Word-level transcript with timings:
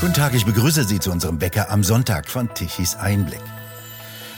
Guten 0.00 0.14
Tag, 0.14 0.32
ich 0.32 0.46
begrüße 0.46 0.84
Sie 0.84 0.98
zu 0.98 1.12
unserem 1.12 1.42
Wecker 1.42 1.70
am 1.70 1.84
Sonntag 1.84 2.30
von 2.30 2.48
Tichys 2.54 2.96
Einblick. 2.96 3.42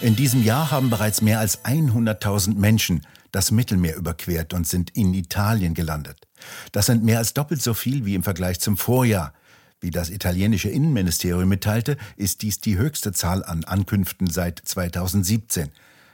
In 0.01 0.17
diesem 0.17 0.43
Jahr 0.43 0.73
haben 0.73 0.91
bereits 0.91 1.23
mehr 1.23 1.39
als 1.39 1.65
100.000 1.65 2.57
Menschen 2.57 3.07
das 3.31 3.53
Mittelmeer 3.53 3.95
überquert 3.95 4.55
und 4.55 4.67
sind 4.67 4.91
in 4.97 5.15
Italien 5.15 5.75
gelandet. 5.75 6.27
Das 6.73 6.87
sind 6.87 7.05
mehr 7.05 7.19
als 7.19 7.33
doppelt 7.33 7.63
so 7.63 7.75
viel 7.75 8.05
wie 8.05 8.17
im 8.17 8.25
Vergleich 8.25 8.59
zum 8.59 8.77
Vorjahr. 8.77 9.35
Wie 9.81 9.93
das 9.93 10.11
italienische 10.11 10.69
Innenministerium 10.69 11.49
mitteilte, 11.49 11.97
ist 12.17 12.43
dies 12.43 12.59
die 12.59 12.77
höchste 12.77 13.13
Zahl 13.13 13.45
an 13.45 13.63
Ankünften 13.63 14.29
seit 14.29 14.59
2017. 14.65 15.71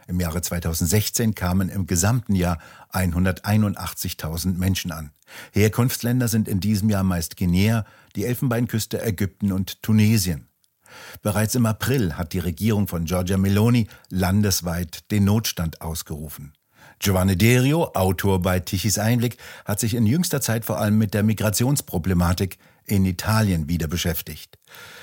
Im 0.09 0.21
Jahre 0.21 0.41
2016 0.41 1.35
kamen 1.35 1.69
im 1.69 1.87
gesamten 1.87 2.35
Jahr 2.35 2.59
181.000 2.93 4.57
Menschen 4.57 4.91
an. 4.91 5.11
Herkunftsländer 5.53 6.29
sind 6.29 6.49
in 6.49 6.61
diesem 6.61 6.89
Jahr 6.89 7.05
meist 7.05 7.37
Guinea, 7.37 7.85
die 8.17 8.25
Elfenbeinküste, 8.25 9.03
Ägypten 9.03 9.53
und 9.53 9.83
Tunesien. 9.83 10.49
Bereits 11.21 11.55
im 11.57 11.67
April 11.67 12.17
hat 12.17 12.33
die 12.33 12.39
Regierung 12.39 12.89
von 12.89 13.05
Giorgia 13.05 13.37
Meloni 13.37 13.87
landesweit 14.09 15.11
den 15.11 15.25
Notstand 15.25 15.83
ausgerufen. 15.83 16.55
Giovanni 17.01 17.37
Derio, 17.37 17.93
Autor 17.93 18.41
bei 18.41 18.61
Tichys 18.61 18.99
Einblick, 18.99 19.37
hat 19.67 19.79
sich 19.79 19.93
in 19.93 20.07
jüngster 20.07 20.41
Zeit 20.41 20.65
vor 20.65 20.79
allem 20.79 20.97
mit 20.97 21.13
der 21.13 21.23
Migrationsproblematik 21.23 22.57
in 22.87 23.05
Italien 23.05 23.69
wieder 23.69 23.89
beschäftigt. 23.89 24.59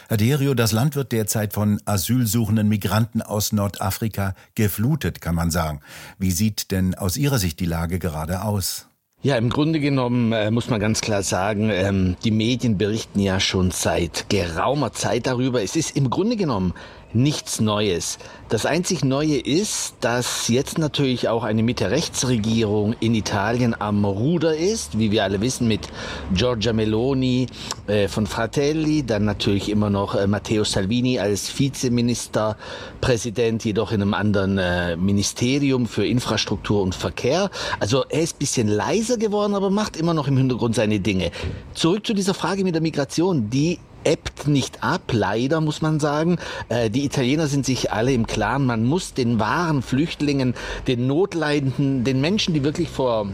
Herr 0.07 0.17
Derio, 0.17 0.53
das 0.53 0.71
Land 0.71 0.95
wird 0.95 1.11
derzeit 1.11 1.53
von 1.53 1.81
asylsuchenden 1.85 2.69
Migranten 2.69 3.23
aus 3.23 3.51
Nordafrika 3.51 4.35
geflutet, 4.53 5.19
kann 5.19 5.33
man 5.33 5.49
sagen. 5.49 5.79
Wie 6.19 6.29
sieht 6.29 6.69
denn 6.69 6.93
aus 6.93 7.17
Ihrer 7.17 7.39
Sicht 7.39 7.59
die 7.59 7.65
Lage 7.65 7.97
gerade 7.97 8.43
aus? 8.43 8.87
Ja, 9.23 9.37
im 9.37 9.49
Grunde 9.49 9.79
genommen 9.79 10.31
äh, 10.33 10.51
muss 10.51 10.69
man 10.69 10.79
ganz 10.79 11.01
klar 11.01 11.23
sagen, 11.23 11.71
ähm, 11.71 12.15
die 12.23 12.29
Medien 12.29 12.77
berichten 12.77 13.19
ja 13.19 13.39
schon 13.39 13.71
seit 13.71 14.29
geraumer 14.29 14.93
Zeit 14.93 15.25
darüber. 15.25 15.63
Es 15.63 15.75
ist 15.75 15.97
im 15.97 16.11
Grunde 16.11 16.35
genommen 16.35 16.75
nichts 17.15 17.61
Neues. 17.61 18.19
Das 18.49 18.67
einzig 18.67 19.03
Neue 19.03 19.37
ist, 19.37 19.95
dass 20.01 20.49
jetzt 20.49 20.77
natürlich 20.77 21.29
auch 21.29 21.43
eine 21.43 21.63
Mitte-Rechts-Regierung 21.63 22.93
in 22.99 23.15
Italien 23.15 23.75
am 23.79 24.05
Ruder 24.05 24.55
ist, 24.55 24.99
wie 24.99 25.09
wir 25.09 25.23
alle 25.23 25.41
wissen, 25.41 25.67
mit 25.67 25.87
Giorgia 26.33 26.73
Meloni 26.73 27.47
äh, 27.87 28.07
von 28.07 28.27
Fratelli, 28.27 29.03
dann 29.03 29.25
natürlich 29.25 29.69
immer 29.69 29.89
noch 29.89 30.13
äh, 30.13 30.27
Matteo 30.27 30.63
Salvini 30.63 31.17
als 31.17 31.57
Vizeministerpräsident, 31.57 33.65
jedoch 33.65 33.91
in 33.91 34.03
einem 34.03 34.13
anderen 34.13 34.59
äh, 34.59 34.95
Ministerium 34.95 35.87
für 35.87 36.05
Infrastruktur 36.05 36.83
und 36.83 36.93
Verkehr. 36.93 37.49
Also 37.79 38.05
er 38.09 38.21
ist 38.21 38.37
bisschen 38.37 38.67
leiser 38.67 39.17
geworden, 39.17 39.55
aber 39.55 39.71
macht 39.71 39.97
immer 39.97 40.13
noch 40.13 40.27
im 40.27 40.37
Hintergrund 40.37 40.75
seine 40.75 40.99
Dinge. 40.99 41.31
Zurück 41.73 42.05
zu 42.05 42.13
dieser 42.13 42.33
Frage 42.33 42.63
mit 42.63 42.75
der 42.75 42.81
Migration, 42.81 43.49
die 43.49 43.79
ebbt 44.05 44.47
nicht 44.47 44.83
ab, 44.83 45.11
leider 45.11 45.61
muss 45.61 45.81
man 45.81 45.99
sagen. 45.99 46.37
Äh, 46.69 46.89
die 46.89 47.05
Italiener 47.05 47.47
sind 47.47 47.65
sich 47.65 47.91
alle 47.91 48.13
im 48.13 48.27
Klaren, 48.27 48.65
man 48.65 48.85
muss 48.85 49.13
den 49.13 49.39
wahren 49.39 49.81
Flüchtlingen, 49.81 50.53
den 50.87 51.07
Notleidenden, 51.07 52.03
den 52.03 52.21
Menschen, 52.21 52.53
die 52.53 52.63
wirklich 52.63 52.89
vor 52.89 53.27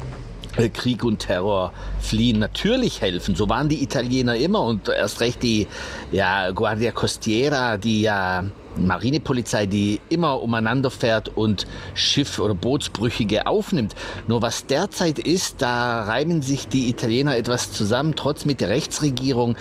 äh, 0.58 0.70
Krieg 0.70 1.04
und 1.04 1.20
Terror 1.20 1.74
fliehen, 2.00 2.40
natürlich 2.40 3.02
helfen. 3.02 3.36
So 3.36 3.50
waren 3.50 3.70
die 3.70 3.84
Italiener 3.84 4.36
immer 4.36 4.62
und 4.62 4.90
erst 4.90 5.22
recht 5.22 5.44
die 5.44 5.68
ja, 6.12 6.52
Guardia 6.52 6.92
Costiera, 6.92 7.78
die 7.78 8.02
ja 8.02 8.46
Marinepolizei, 8.78 9.66
die 9.66 10.00
immer 10.10 10.42
umeinander 10.42 10.92
fährt 10.92 11.30
und 11.30 11.68
Schiff- 11.94 12.40
oder 12.40 12.54
Bootsbrüchige 12.54 13.48
aufnimmt. 13.48 13.96
Nur 14.28 14.42
was 14.42 14.66
derzeit 14.66 15.20
ist, 15.20 15.62
da 15.62 16.04
reiben 16.04 16.42
sich 16.42 16.68
die 16.68 16.90
Italiener 16.90 17.36
etwas 17.38 17.72
zusammen. 17.72 18.16
Trotz 18.16 18.46
mit 18.46 18.62
der 18.62 18.70
Rechtsregierung, 18.70 19.56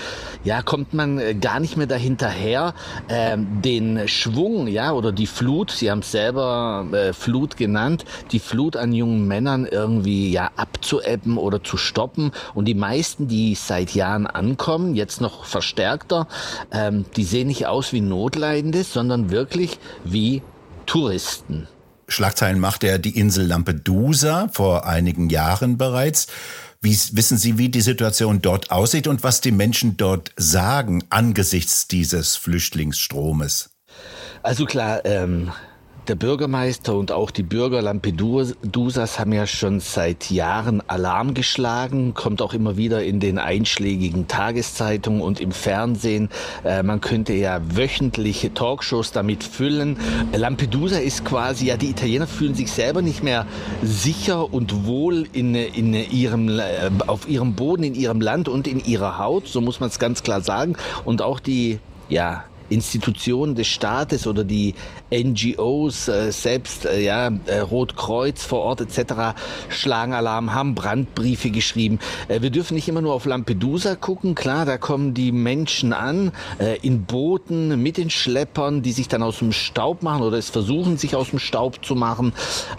ja, 0.45 0.63
kommt 0.63 0.95
man 0.95 1.19
äh, 1.19 1.35
gar 1.35 1.61
nicht 1.61 1.77
mehr 1.77 1.87
dahinterher, 1.87 2.75
äh, 3.09 3.37
den 3.39 4.09
Schwung, 4.09 4.67
ja, 4.67 4.93
oder 4.93 5.13
die 5.13 5.27
Flut, 5.27 5.71
sie 5.71 5.91
haben 5.91 6.01
es 6.01 6.11
selber 6.11 6.87
äh, 6.93 7.13
Flut 7.13 7.57
genannt, 7.57 8.05
die 8.33 8.39
Flut 8.39 8.77
an 8.77 8.93
jungen 8.93 9.27
Männern 9.27 9.67
irgendwie, 9.67 10.31
ja, 10.31 10.51
abzuebben 10.57 11.37
oder 11.39 11.63
zu 11.63 11.77
stoppen. 11.77 12.33
Und 12.55 12.67
die 12.67 12.75
meisten, 12.75 13.29
die 13.29 13.55
seit 13.55 13.95
Jahren 13.95 14.27
ankommen, 14.27 14.95
jetzt 14.95 15.21
noch 15.21 15.45
verstärkter, 15.45 16.27
ähm, 16.73 17.05
die 17.17 17.25
sehen 17.25 17.49
nicht 17.49 17.67
aus 17.67 17.93
wie 17.93 18.01
Notleidende, 18.01 18.85
sondern 19.01 19.31
wirklich 19.31 19.79
wie 20.05 20.43
Touristen. 20.85 21.67
Schlagzeilen 22.07 22.61
machte 22.61 22.87
er 22.87 22.99
die 22.99 23.19
Insel 23.19 23.47
Lampedusa 23.47 24.49
vor 24.53 24.85
einigen 24.87 25.31
Jahren 25.31 25.79
bereits. 25.79 26.27
Wie, 26.83 26.99
wissen 27.13 27.39
Sie, 27.39 27.57
wie 27.57 27.71
die 27.71 27.81
Situation 27.81 28.43
dort 28.43 28.71
aussieht 28.71 29.07
und 29.07 29.23
was 29.23 29.41
die 29.41 29.53
Menschen 29.53 29.97
dort 29.97 30.33
sagen 30.37 31.03
angesichts 31.09 31.89
dieses 31.89 32.37
Flüchtlingsstromes? 32.37 33.71
Also 34.43 34.67
klar, 34.67 35.03
ähm, 35.07 35.51
der 36.11 36.17
Bürgermeister 36.17 36.97
und 36.97 37.13
auch 37.13 37.31
die 37.31 37.45
Bürger 37.45 37.81
Lampedusas 37.83 39.21
haben 39.21 39.33
ja 39.33 39.47
schon 39.47 39.79
seit 39.79 40.29
Jahren 40.29 40.83
Alarm 40.89 41.35
geschlagen, 41.35 42.15
kommt 42.15 42.43
auch 42.43 42.53
immer 42.53 42.77
wieder 42.77 43.05
in 43.05 43.21
den 43.21 43.39
einschlägigen 43.39 44.27
Tageszeitungen 44.27 45.21
und 45.21 45.41
im 45.41 45.53
Fernsehen. 45.53 46.29
Äh, 46.65 46.83
man 46.83 47.01
könnte 47.01 47.33
ja 47.35 47.61
wöchentliche 47.77 48.53
Talkshows 48.53 49.13
damit 49.13 49.45
füllen. 49.45 49.99
Lampedusa 50.33 50.99
ist 50.99 51.25
quasi, 51.25 51.67
ja, 51.67 51.77
die 51.77 51.91
Italiener 51.91 52.27
fühlen 52.27 52.57
sich 52.57 52.73
selber 52.73 53.03
nicht 53.03 53.23
mehr 53.23 53.47
sicher 53.81 54.53
und 54.53 54.87
wohl 54.87 55.29
in, 55.33 55.55
in 55.55 55.95
ihrem, 55.95 56.59
äh, 56.59 56.91
auf 57.07 57.29
ihrem 57.29 57.55
Boden, 57.55 57.85
in 57.85 57.95
ihrem 57.95 58.21
Land 58.21 58.49
und 58.49 58.67
in 58.67 58.85
ihrer 58.85 59.19
Haut, 59.19 59.47
so 59.47 59.61
muss 59.61 59.79
man 59.79 59.91
es 59.91 60.01
ganz 60.01 60.25
klar 60.25 60.41
sagen. 60.41 60.75
Und 61.05 61.23
auch 61.23 61.39
die, 61.39 61.79
ja, 62.09 62.43
Institutionen 62.71 63.55
des 63.55 63.67
Staates 63.67 64.27
oder 64.27 64.45
die 64.45 64.75
NGOs, 65.13 66.09
äh, 66.09 66.31
selbst 66.33 66.87
äh, 66.87 67.03
ja, 67.03 67.31
äh, 67.47 67.59
Rotkreuz 67.59 68.45
vor 68.45 68.61
Ort 68.61 68.81
etc. 68.81 69.37
schlagen 69.69 70.15
Alarm, 70.15 70.55
haben 70.55 70.75
Brandbriefe 70.75 71.51
geschrieben. 71.51 71.99
Äh, 72.29 72.43
wir 72.43 72.51
dürfen 72.51 72.75
nicht 72.75 72.89
immer 72.89 73.01
nur 73.01 73.13
auf 73.13 73.27
Lampedusa 73.27 73.97
gucken. 73.97 74.35
Klar, 74.35 74.65
da 74.65 74.79
kommen 74.79 75.15
die 75.15 75.33
Menschen 75.33 75.93
an 75.93 76.33
äh, 76.59 76.79
in 76.83 77.05
Booten 77.05 77.83
mit 77.83 77.97
den 77.97 78.11
Schleppern, 78.11 78.83
die 78.83 78.93
sich 78.93 79.09
dann 79.09 79.23
aus 79.23 79.39
dem 79.39 79.53
Staub 79.53 80.03
machen 80.03 80.23
oder 80.23 80.39
es 80.39 80.51
versuchen, 80.51 80.97
sich 80.97 81.17
aus 81.17 81.31
dem 81.31 81.41
Staub 81.41 81.85
zu 81.85 81.97
machen. 81.97 82.33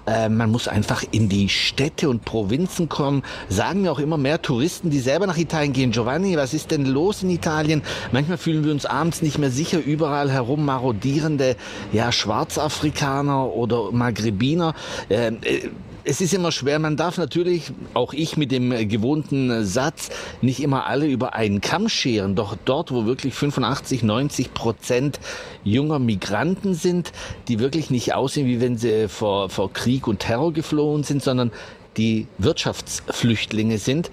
Äh, 0.07 0.29
man 0.29 0.51
muss 0.51 0.67
einfach 0.67 1.03
in 1.11 1.27
die 1.27 1.49
Städte 1.49 2.09
und 2.09 2.23
Provinzen 2.23 2.87
kommen. 2.87 3.23
Sagen 3.49 3.81
mir 3.81 3.91
auch 3.91 3.99
immer 3.99 4.17
mehr 4.17 4.41
Touristen, 4.41 4.89
die 4.89 4.99
selber 4.99 5.27
nach 5.27 5.37
Italien 5.37 5.73
gehen. 5.73 5.91
Giovanni, 5.91 6.37
was 6.37 6.53
ist 6.53 6.71
denn 6.71 6.85
los 6.85 7.23
in 7.23 7.29
Italien? 7.29 7.81
Manchmal 8.11 8.37
fühlen 8.37 8.63
wir 8.63 8.71
uns 8.71 8.85
abends 8.85 9.21
nicht 9.21 9.37
mehr 9.37 9.51
sicher 9.51 9.80
überall 9.81 10.31
herum 10.31 10.65
marodierende 10.65 11.55
ja, 11.91 12.11
Schwarzafrikaner 12.11 13.47
oder 13.53 13.91
Maghrebiner. 13.91 14.73
Ähm, 15.09 15.39
äh, 15.43 15.69
es 16.03 16.21
ist 16.21 16.33
immer 16.33 16.51
schwer, 16.51 16.79
man 16.79 16.97
darf 16.97 17.17
natürlich, 17.17 17.71
auch 17.93 18.13
ich 18.13 18.37
mit 18.37 18.51
dem 18.51 18.71
gewohnten 18.89 19.63
Satz, 19.65 20.09
nicht 20.41 20.61
immer 20.61 20.87
alle 20.87 21.05
über 21.05 21.35
einen 21.35 21.61
Kamm 21.61 21.89
scheren. 21.89 22.35
Doch 22.35 22.57
dort, 22.65 22.91
wo 22.91 23.05
wirklich 23.05 23.33
85, 23.33 24.03
90 24.03 24.53
Prozent 24.53 25.19
junger 25.63 25.99
Migranten 25.99 26.73
sind, 26.73 27.11
die 27.47 27.59
wirklich 27.59 27.91
nicht 27.91 28.13
aussehen, 28.13 28.47
wie 28.47 28.61
wenn 28.61 28.77
sie 28.77 29.07
vor, 29.09 29.49
vor 29.49 29.71
Krieg 29.71 30.07
und 30.07 30.19
Terror 30.19 30.53
geflohen 30.53 31.03
sind, 31.03 31.21
sondern 31.21 31.51
die 31.97 32.27
Wirtschaftsflüchtlinge 32.37 33.77
sind, 33.77 34.09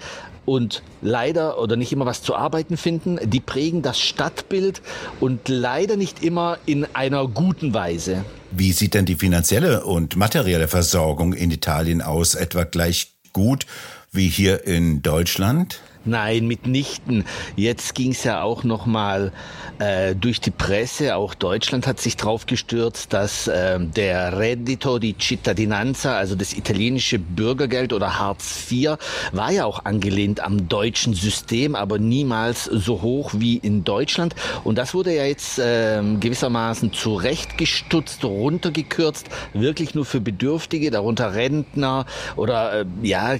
und 0.49 0.81
leider 1.01 1.59
oder 1.61 1.75
nicht 1.75 1.91
immer 1.91 2.07
was 2.07 2.23
zu 2.23 2.35
arbeiten 2.35 2.75
finden. 2.75 3.19
Die 3.23 3.39
prägen 3.39 3.83
das 3.83 3.99
Stadtbild 3.99 4.81
und 5.19 5.47
leider 5.47 5.95
nicht 5.95 6.23
immer 6.23 6.57
in 6.65 6.87
einer 6.93 7.27
guten 7.27 7.75
Weise. 7.75 8.25
Wie 8.49 8.71
sieht 8.71 8.95
denn 8.95 9.05
die 9.05 9.15
finanzielle 9.15 9.83
und 9.85 10.15
materielle 10.15 10.67
Versorgung 10.67 11.33
in 11.33 11.51
Italien 11.51 12.01
aus? 12.01 12.33
Etwa 12.33 12.63
gleich 12.63 13.11
gut 13.31 13.67
wie 14.11 14.27
hier 14.27 14.65
in 14.65 15.03
Deutschland? 15.03 15.81
Nein, 16.09 16.47
mitnichten. 16.47 17.23
Jetzt 17.55 17.93
ging 17.93 18.11
es 18.11 18.23
ja 18.23 18.41
auch 18.41 18.63
noch 18.63 18.87
mal 18.87 19.31
äh, 19.77 20.15
durch 20.15 20.41
die 20.41 20.49
Presse. 20.49 21.15
Auch 21.15 21.35
Deutschland 21.35 21.85
hat 21.85 21.99
sich 21.99 22.17
drauf 22.17 22.47
gestürzt, 22.47 23.13
dass 23.13 23.47
äh, 23.47 23.79
der 23.79 24.39
Reddito 24.39 24.97
di 24.97 25.15
Cittadinanza, 25.19 26.17
also 26.17 26.33
das 26.33 26.53
italienische 26.53 27.19
Bürgergeld 27.19 27.93
oder 27.93 28.17
Hartz 28.17 28.71
IV, 28.71 28.97
war 29.33 29.51
ja 29.51 29.65
auch 29.65 29.85
angelehnt 29.85 30.39
am 30.39 30.67
deutschen 30.67 31.13
System, 31.13 31.75
aber 31.75 31.99
niemals 31.99 32.65
so 32.65 33.03
hoch 33.03 33.31
wie 33.35 33.57
in 33.57 33.83
Deutschland. 33.83 34.33
Und 34.63 34.79
das 34.79 34.95
wurde 34.95 35.15
ja 35.15 35.25
jetzt 35.25 35.59
äh, 35.59 36.01
gewissermaßen 36.19 36.91
zurechtgestutzt, 36.91 38.25
runtergekürzt, 38.25 39.27
wirklich 39.53 39.93
nur 39.93 40.05
für 40.05 40.21
Bedürftige, 40.21 40.89
darunter 40.89 41.35
Rentner 41.35 42.07
oder 42.35 42.81
äh, 42.81 42.85
ja 43.03 43.35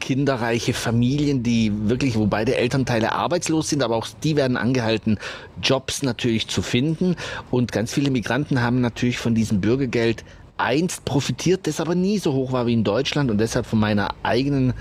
kinderreiche 0.00 0.74
Familien, 0.74 1.42
die 1.42 1.72
wirklich, 1.88 2.16
wo 2.16 2.26
beide 2.26 2.56
Elternteile 2.56 3.12
arbeitslos 3.12 3.68
sind, 3.68 3.82
aber 3.82 3.96
auch 3.96 4.08
die 4.22 4.36
werden 4.36 4.56
angehalten, 4.56 5.18
Jobs 5.62 6.02
natürlich 6.02 6.48
zu 6.48 6.62
finden. 6.62 7.16
Und 7.50 7.70
ganz 7.70 7.92
viele 7.92 8.10
Migranten 8.10 8.62
haben 8.62 8.80
natürlich 8.80 9.18
von 9.18 9.34
diesem 9.34 9.60
Bürgergeld 9.60 10.24
einst 10.56 11.04
profitiert, 11.04 11.66
das 11.66 11.80
aber 11.80 11.94
nie 11.94 12.18
so 12.18 12.32
hoch 12.32 12.52
war 12.52 12.66
wie 12.66 12.74
in 12.74 12.84
Deutschland 12.84 13.30
und 13.30 13.38
deshalb 13.38 13.66
von 13.66 13.78
meiner 13.78 14.14
eigenen 14.22 14.74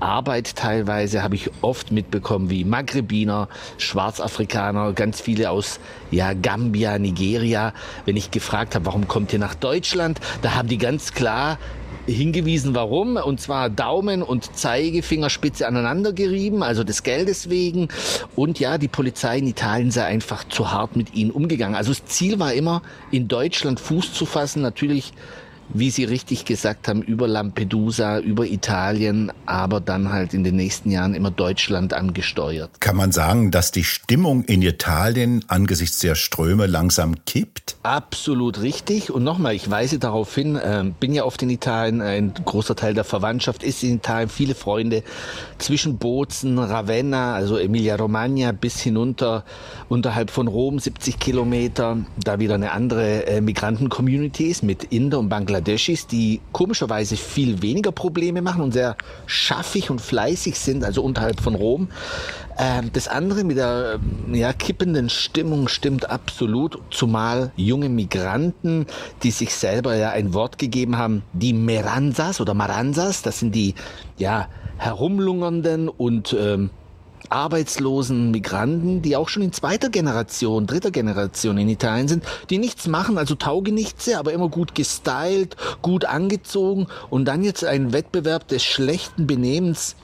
Arbeit 0.00 0.56
teilweise 0.56 1.22
habe 1.22 1.36
ich 1.36 1.50
oft 1.62 1.90
mitbekommen, 1.90 2.50
wie 2.50 2.64
Maghrebiner, 2.64 3.48
Schwarzafrikaner, 3.78 4.92
ganz 4.92 5.20
viele 5.20 5.50
aus 5.50 5.80
ja, 6.10 6.34
Gambia, 6.34 6.98
Nigeria. 6.98 7.72
Wenn 8.04 8.16
ich 8.16 8.30
gefragt 8.30 8.74
habe, 8.74 8.86
warum 8.86 9.08
kommt 9.08 9.32
ihr 9.32 9.38
nach 9.38 9.54
Deutschland, 9.54 10.20
da 10.42 10.54
haben 10.54 10.68
die 10.68 10.78
ganz 10.78 11.14
klar 11.14 11.58
hingewiesen, 12.06 12.74
warum. 12.74 13.16
Und 13.16 13.40
zwar 13.40 13.70
Daumen 13.70 14.22
und 14.22 14.56
Zeigefingerspitze 14.56 15.66
aneinander 15.66 16.12
gerieben, 16.12 16.62
also 16.62 16.84
des 16.84 17.02
Geldes 17.02 17.50
wegen. 17.50 17.88
Und 18.34 18.58
ja, 18.58 18.78
die 18.78 18.88
Polizei 18.88 19.38
in 19.38 19.46
Italien 19.46 19.90
sei 19.90 20.04
einfach 20.04 20.44
zu 20.44 20.70
hart 20.72 20.96
mit 20.96 21.14
ihnen 21.14 21.30
umgegangen. 21.30 21.74
Also 21.74 21.92
das 21.92 22.04
Ziel 22.06 22.38
war 22.38 22.52
immer, 22.52 22.82
in 23.10 23.28
Deutschland 23.28 23.80
Fuß 23.80 24.12
zu 24.12 24.26
fassen. 24.26 24.62
Natürlich 24.62 25.12
wie 25.68 25.90
Sie 25.90 26.04
richtig 26.04 26.44
gesagt 26.44 26.88
haben, 26.88 27.02
über 27.02 27.26
Lampedusa, 27.26 28.18
über 28.20 28.46
Italien, 28.46 29.32
aber 29.46 29.80
dann 29.80 30.12
halt 30.12 30.34
in 30.34 30.44
den 30.44 30.56
nächsten 30.56 30.90
Jahren 30.90 31.14
immer 31.14 31.30
Deutschland 31.30 31.92
angesteuert. 31.92 32.80
Kann 32.80 32.96
man 32.96 33.12
sagen, 33.12 33.50
dass 33.50 33.72
die 33.72 33.84
Stimmung 33.84 34.44
in 34.44 34.62
Italien 34.62 35.44
angesichts 35.48 35.98
der 35.98 36.14
Ströme 36.14 36.66
langsam 36.66 37.24
kippt? 37.24 37.76
Absolut 37.82 38.62
richtig. 38.62 39.10
Und 39.10 39.24
nochmal, 39.24 39.54
ich 39.54 39.70
weise 39.70 39.98
darauf 39.98 40.34
hin, 40.34 40.56
äh, 40.56 40.84
bin 40.98 41.12
ja 41.12 41.24
oft 41.24 41.42
in 41.42 41.50
Italien, 41.50 42.00
ein 42.00 42.32
großer 42.44 42.76
Teil 42.76 42.94
der 42.94 43.04
Verwandtschaft 43.04 43.62
ist 43.62 43.82
in 43.82 43.96
Italien, 43.96 44.28
viele 44.28 44.54
Freunde 44.54 45.02
zwischen 45.58 45.98
Bozen, 45.98 46.58
Ravenna, 46.58 47.34
also 47.34 47.58
Emilia-Romagna 47.58 48.52
bis 48.52 48.80
hinunter 48.80 49.44
unterhalb 49.88 50.30
von 50.30 50.48
Rom, 50.48 50.78
70 50.78 51.18
Kilometer, 51.18 51.98
da 52.22 52.38
wieder 52.38 52.54
eine 52.54 52.72
andere 52.72 53.26
äh, 53.26 53.40
Migranten-Community 53.40 54.44
ist 54.44 54.62
mit 54.62 54.84
Inder 54.84 55.18
und 55.18 55.28
Bangladesch 55.28 55.55
Bangladeschis, 55.56 56.06
die 56.06 56.40
komischerweise 56.52 57.16
viel 57.16 57.62
weniger 57.62 57.92
Probleme 57.92 58.42
machen 58.42 58.62
und 58.62 58.72
sehr 58.72 58.96
schaffig 59.26 59.90
und 59.90 60.00
fleißig 60.00 60.58
sind, 60.58 60.84
also 60.84 61.02
unterhalb 61.02 61.40
von 61.40 61.54
Rom. 61.54 61.88
Ähm, 62.58 62.90
das 62.92 63.08
andere 63.08 63.44
mit 63.44 63.56
der 63.56 63.98
ja, 64.32 64.52
kippenden 64.52 65.08
Stimmung 65.08 65.68
stimmt 65.68 66.10
absolut, 66.10 66.78
zumal 66.90 67.52
junge 67.56 67.88
Migranten, 67.88 68.86
die 69.22 69.30
sich 69.30 69.54
selber 69.54 69.96
ja 69.96 70.10
ein 70.10 70.34
Wort 70.34 70.58
gegeben 70.58 70.98
haben, 70.98 71.22
die 71.32 71.52
Meranzas 71.52 72.40
oder 72.40 72.54
Maranzas, 72.54 73.22
das 73.22 73.38
sind 73.40 73.54
die 73.54 73.74
ja 74.18 74.48
herumlungernden 74.78 75.88
und 75.88 76.36
ähm, 76.38 76.70
arbeitslosen 77.30 78.30
Migranten, 78.30 79.02
die 79.02 79.16
auch 79.16 79.28
schon 79.28 79.42
in 79.42 79.52
zweiter 79.52 79.88
Generation, 79.88 80.66
dritter 80.66 80.90
Generation 80.90 81.58
in 81.58 81.68
Italien 81.68 82.08
sind, 82.08 82.24
die 82.50 82.58
nichts 82.58 82.86
machen, 82.86 83.18
also 83.18 83.34
Taugenichtse, 83.34 84.18
aber 84.18 84.32
immer 84.32 84.48
gut 84.48 84.74
gestylt, 84.74 85.56
gut 85.82 86.04
angezogen 86.04 86.86
und 87.10 87.26
dann 87.26 87.42
jetzt 87.42 87.64
einen 87.64 87.92
Wettbewerb 87.92 88.48
des 88.48 88.64
schlechten 88.64 89.26
Benehmens 89.26 89.96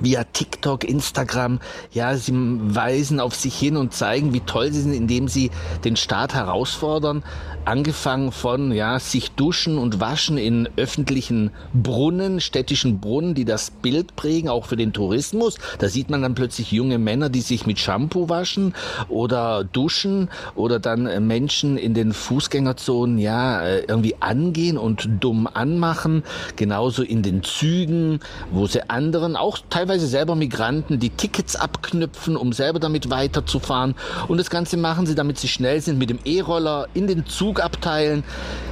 via 0.00 0.24
TikTok, 0.24 0.84
Instagram, 0.84 1.60
ja, 1.92 2.16
sie 2.16 2.32
weisen 2.34 3.20
auf 3.20 3.34
sich 3.34 3.56
hin 3.58 3.76
und 3.76 3.92
zeigen, 3.92 4.32
wie 4.32 4.40
toll 4.40 4.72
sie 4.72 4.82
sind, 4.82 4.92
indem 4.92 5.28
sie 5.28 5.50
den 5.84 5.96
Staat 5.96 6.34
herausfordern, 6.34 7.22
angefangen 7.64 8.32
von 8.32 8.72
ja, 8.72 8.98
sich 8.98 9.30
duschen 9.32 9.78
und 9.78 10.00
waschen 10.00 10.38
in 10.38 10.68
öffentlichen 10.76 11.50
Brunnen, 11.72 12.40
städtischen 12.40 13.00
Brunnen, 13.00 13.34
die 13.34 13.44
das 13.44 13.70
Bild 13.70 14.16
prägen, 14.16 14.48
auch 14.48 14.66
für 14.66 14.76
den 14.76 14.92
Tourismus. 14.92 15.58
Da 15.78 15.88
sieht 15.88 16.10
man 16.10 16.22
dann 16.22 16.34
plötzlich 16.34 16.72
junge 16.72 16.98
Männer, 16.98 17.28
die 17.28 17.40
sich 17.40 17.66
mit 17.66 17.78
Shampoo 17.78 18.28
waschen 18.28 18.74
oder 19.08 19.64
duschen 19.64 20.28
oder 20.54 20.78
dann 20.78 21.06
äh, 21.06 21.20
Menschen 21.20 21.76
in 21.76 21.94
den 21.94 22.12
Fußgängerzonen 22.12 23.18
ja 23.18 23.62
äh, 23.62 23.84
irgendwie 23.86 24.16
angehen 24.20 24.78
und 24.78 25.08
dumm 25.20 25.46
anmachen. 25.46 26.24
Genauso 26.56 27.02
in 27.02 27.22
den 27.22 27.42
Zügen, 27.42 28.20
wo 28.50 28.66
sie 28.66 28.88
anderen, 28.90 29.36
auch 29.36 29.58
teilweise 29.70 29.81
selber 29.86 30.34
Migranten, 30.34 30.98
die 30.98 31.10
Tickets 31.10 31.56
abknüpfen, 31.56 32.36
um 32.36 32.52
selber 32.52 32.80
damit 32.80 33.10
weiterzufahren. 33.10 33.94
Und 34.28 34.38
das 34.38 34.50
Ganze 34.50 34.76
machen 34.76 35.06
sie, 35.06 35.14
damit 35.14 35.38
sie 35.38 35.48
schnell 35.48 35.80
sind, 35.80 35.98
mit 35.98 36.10
dem 36.10 36.18
E-Roller 36.24 36.88
in 36.94 37.06
den 37.06 37.26
Zug 37.26 37.62
abteilen. 37.62 38.24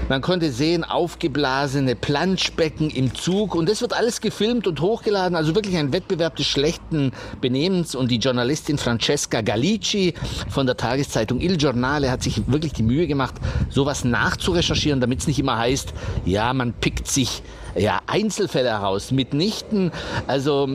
Man 0.09 0.23
konnte 0.23 0.51
sehen, 0.51 0.83
aufgeblasene 0.83 1.95
Planschbecken 1.95 2.91
im 2.91 3.15
Zug 3.15 3.55
und 3.55 3.69
das 3.69 3.81
wird 3.81 3.93
alles 3.93 4.21
gefilmt 4.21 4.67
und 4.67 4.81
hochgeladen. 4.81 5.37
Also 5.37 5.55
wirklich 5.55 5.77
ein 5.77 5.93
Wettbewerb 5.93 6.37
des 6.37 6.47
schlechten 6.47 7.13
Benehmens 7.41 7.95
und 7.95 8.11
die 8.11 8.19
Journalistin 8.19 8.79
Francesca 8.79 9.41
Galici 9.41 10.15
von 10.49 10.67
der 10.67 10.77
Tageszeitung 10.77 11.41
Il 11.41 11.57
Giornale 11.57 12.11
hat 12.11 12.23
sich 12.23 12.43
wirklich 12.49 12.73
die 12.73 12.83
Mühe 12.83 13.07
gemacht, 13.07 13.35
sowas 13.69 14.05
nachzurecherchieren, 14.05 15.01
damit 15.01 15.21
es 15.21 15.27
nicht 15.27 15.39
immer 15.39 15.59
heißt, 15.59 15.93
ja, 16.25 16.53
man 16.53 16.73
pickt 16.73 17.07
sich 17.07 17.43
ja, 17.77 18.01
Einzelfälle 18.07 18.71
heraus, 18.71 19.11
mitnichten. 19.11 19.93
Also 20.27 20.69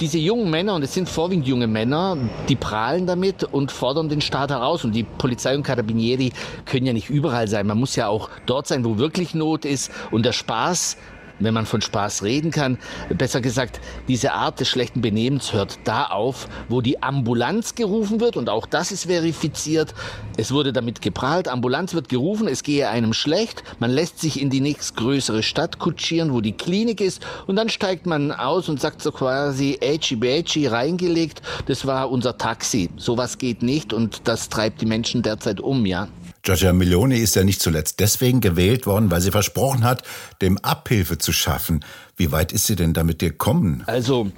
diese 0.00 0.18
jungen 0.18 0.50
Männer, 0.50 0.74
und 0.74 0.82
es 0.82 0.94
sind 0.94 1.08
vorwiegend 1.08 1.46
junge 1.46 1.66
Männer, 1.66 2.16
die 2.48 2.56
prahlen 2.56 3.06
damit 3.06 3.44
und 3.44 3.72
fordern 3.72 4.08
den 4.08 4.20
Staat 4.20 4.50
heraus. 4.50 4.84
Und 4.84 4.92
die 4.92 5.04
Polizei 5.04 5.54
und 5.54 5.62
Carabinieri 5.62 6.32
können 6.64 6.86
ja 6.86 6.92
nicht 6.92 7.10
überall 7.10 7.48
sein. 7.48 7.66
Man 7.66 7.78
muss 7.78 7.96
ja 7.96 8.08
auch 8.08 8.30
dort 8.46 8.66
sein, 8.66 8.84
wo 8.84 8.98
wirklich 8.98 9.34
Not 9.34 9.64
ist. 9.64 9.90
Und 10.10 10.24
der 10.26 10.32
Spaß 10.32 10.96
wenn 11.38 11.54
man 11.54 11.66
von 11.66 11.80
Spaß 11.80 12.22
reden 12.22 12.50
kann, 12.50 12.78
besser 13.16 13.40
gesagt, 13.40 13.80
diese 14.08 14.32
Art 14.32 14.60
des 14.60 14.68
schlechten 14.68 15.00
Benehmens 15.00 15.52
hört 15.52 15.78
da 15.84 16.04
auf, 16.06 16.48
wo 16.68 16.80
die 16.80 17.02
Ambulanz 17.02 17.74
gerufen 17.74 18.20
wird. 18.20 18.36
Und 18.36 18.48
auch 18.48 18.66
das 18.66 18.92
ist 18.92 19.06
verifiziert. 19.06 19.94
Es 20.36 20.52
wurde 20.52 20.72
damit 20.72 21.02
geprahlt, 21.02 21.48
Ambulanz 21.48 21.94
wird 21.94 22.08
gerufen, 22.08 22.48
es 22.48 22.62
gehe 22.62 22.88
einem 22.88 23.12
schlecht, 23.12 23.62
man 23.78 23.90
lässt 23.90 24.20
sich 24.20 24.40
in 24.40 24.50
die 24.50 24.60
nächstgrößere 24.60 25.42
Stadt 25.42 25.78
kutschieren, 25.78 26.32
wo 26.32 26.40
die 26.40 26.52
Klinik 26.52 27.00
ist. 27.00 27.24
Und 27.46 27.56
dann 27.56 27.68
steigt 27.68 28.06
man 28.06 28.32
aus 28.32 28.68
und 28.68 28.80
sagt 28.80 29.02
so 29.02 29.12
quasi, 29.12 29.78
Ächi 29.80 30.16
Bächi 30.16 30.66
reingelegt, 30.66 31.42
das 31.66 31.86
war 31.86 32.10
unser 32.10 32.38
Taxi. 32.38 32.90
Sowas 32.96 33.38
geht 33.38 33.62
nicht. 33.62 33.92
Und 33.92 34.22
das 34.24 34.48
treibt 34.48 34.80
die 34.80 34.86
Menschen 34.86 35.22
derzeit 35.22 35.60
um, 35.60 35.86
ja. 35.86 36.08
Giorgia 36.42 36.72
Meloni 36.72 37.18
ist 37.18 37.36
ja 37.36 37.44
nicht 37.44 37.62
zuletzt 37.62 38.00
deswegen 38.00 38.40
gewählt 38.40 38.84
worden, 38.84 39.12
weil 39.12 39.20
sie 39.20 39.30
versprochen 39.30 39.84
hat, 39.84 40.02
dem 40.40 40.58
Abhilfe 40.58 41.16
zu 41.16 41.32
schaffen. 41.32 41.84
Wie 42.16 42.32
weit 42.32 42.50
ist 42.50 42.66
sie 42.66 42.74
denn 42.74 42.94
damit 42.94 43.20
gekommen? 43.20 43.84
Also, 43.86 44.32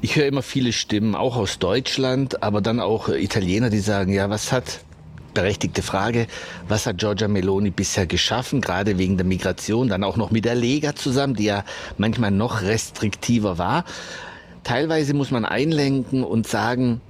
ich 0.00 0.14
höre 0.14 0.26
immer 0.26 0.42
viele 0.42 0.72
Stimmen, 0.72 1.16
auch 1.16 1.36
aus 1.36 1.58
Deutschland, 1.58 2.44
aber 2.44 2.60
dann 2.60 2.78
auch 2.78 3.08
Italiener, 3.08 3.70
die 3.70 3.80
sagen, 3.80 4.12
ja, 4.12 4.30
was 4.30 4.52
hat 4.52 4.80
berechtigte 5.34 5.82
Frage. 5.82 6.28
Was 6.68 6.86
hat 6.86 6.98
Giorgia 6.98 7.26
Meloni 7.26 7.70
bisher 7.70 8.06
geschaffen, 8.06 8.60
gerade 8.60 8.96
wegen 8.96 9.16
der 9.16 9.26
Migration, 9.26 9.88
dann 9.88 10.04
auch 10.04 10.16
noch 10.16 10.30
mit 10.30 10.44
der 10.44 10.54
Lega 10.54 10.94
zusammen, 10.94 11.34
die 11.34 11.44
ja 11.44 11.64
manchmal 11.96 12.30
noch 12.30 12.62
restriktiver 12.62 13.58
war. 13.58 13.84
Teilweise 14.62 15.12
muss 15.14 15.30
man 15.30 15.44
einlenken 15.44 16.22
und 16.22 16.46
sagen, 16.46 17.00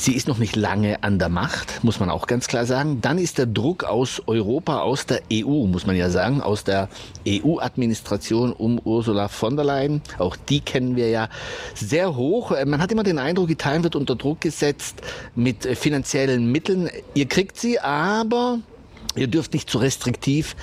Sie 0.00 0.14
ist 0.14 0.28
noch 0.28 0.38
nicht 0.38 0.54
lange 0.54 1.02
an 1.02 1.18
der 1.18 1.28
Macht, 1.28 1.82
muss 1.82 1.98
man 1.98 2.08
auch 2.08 2.28
ganz 2.28 2.46
klar 2.46 2.66
sagen. 2.66 3.00
Dann 3.00 3.18
ist 3.18 3.36
der 3.36 3.46
Druck 3.46 3.82
aus 3.82 4.22
Europa, 4.28 4.78
aus 4.78 5.06
der 5.06 5.22
EU, 5.32 5.66
muss 5.66 5.86
man 5.86 5.96
ja 5.96 6.08
sagen, 6.08 6.40
aus 6.40 6.62
der 6.62 6.88
EU-Administration 7.26 8.52
um 8.52 8.78
Ursula 8.78 9.26
von 9.26 9.56
der 9.56 9.64
Leyen. 9.64 10.00
Auch 10.18 10.36
die 10.36 10.60
kennen 10.60 10.94
wir 10.94 11.08
ja 11.08 11.28
sehr 11.74 12.14
hoch. 12.14 12.52
Man 12.64 12.80
hat 12.80 12.92
immer 12.92 13.02
den 13.02 13.18
Eindruck, 13.18 13.50
Italien 13.50 13.82
wird 13.82 13.96
unter 13.96 14.14
Druck 14.14 14.40
gesetzt 14.40 15.02
mit 15.34 15.64
finanziellen 15.64 16.52
Mitteln. 16.52 16.88
Ihr 17.14 17.26
kriegt 17.26 17.58
sie, 17.58 17.80
aber 17.80 18.60
ihr 19.16 19.26
dürft 19.26 19.52
nicht 19.52 19.68
zu 19.68 19.78
restriktiv 19.78 20.54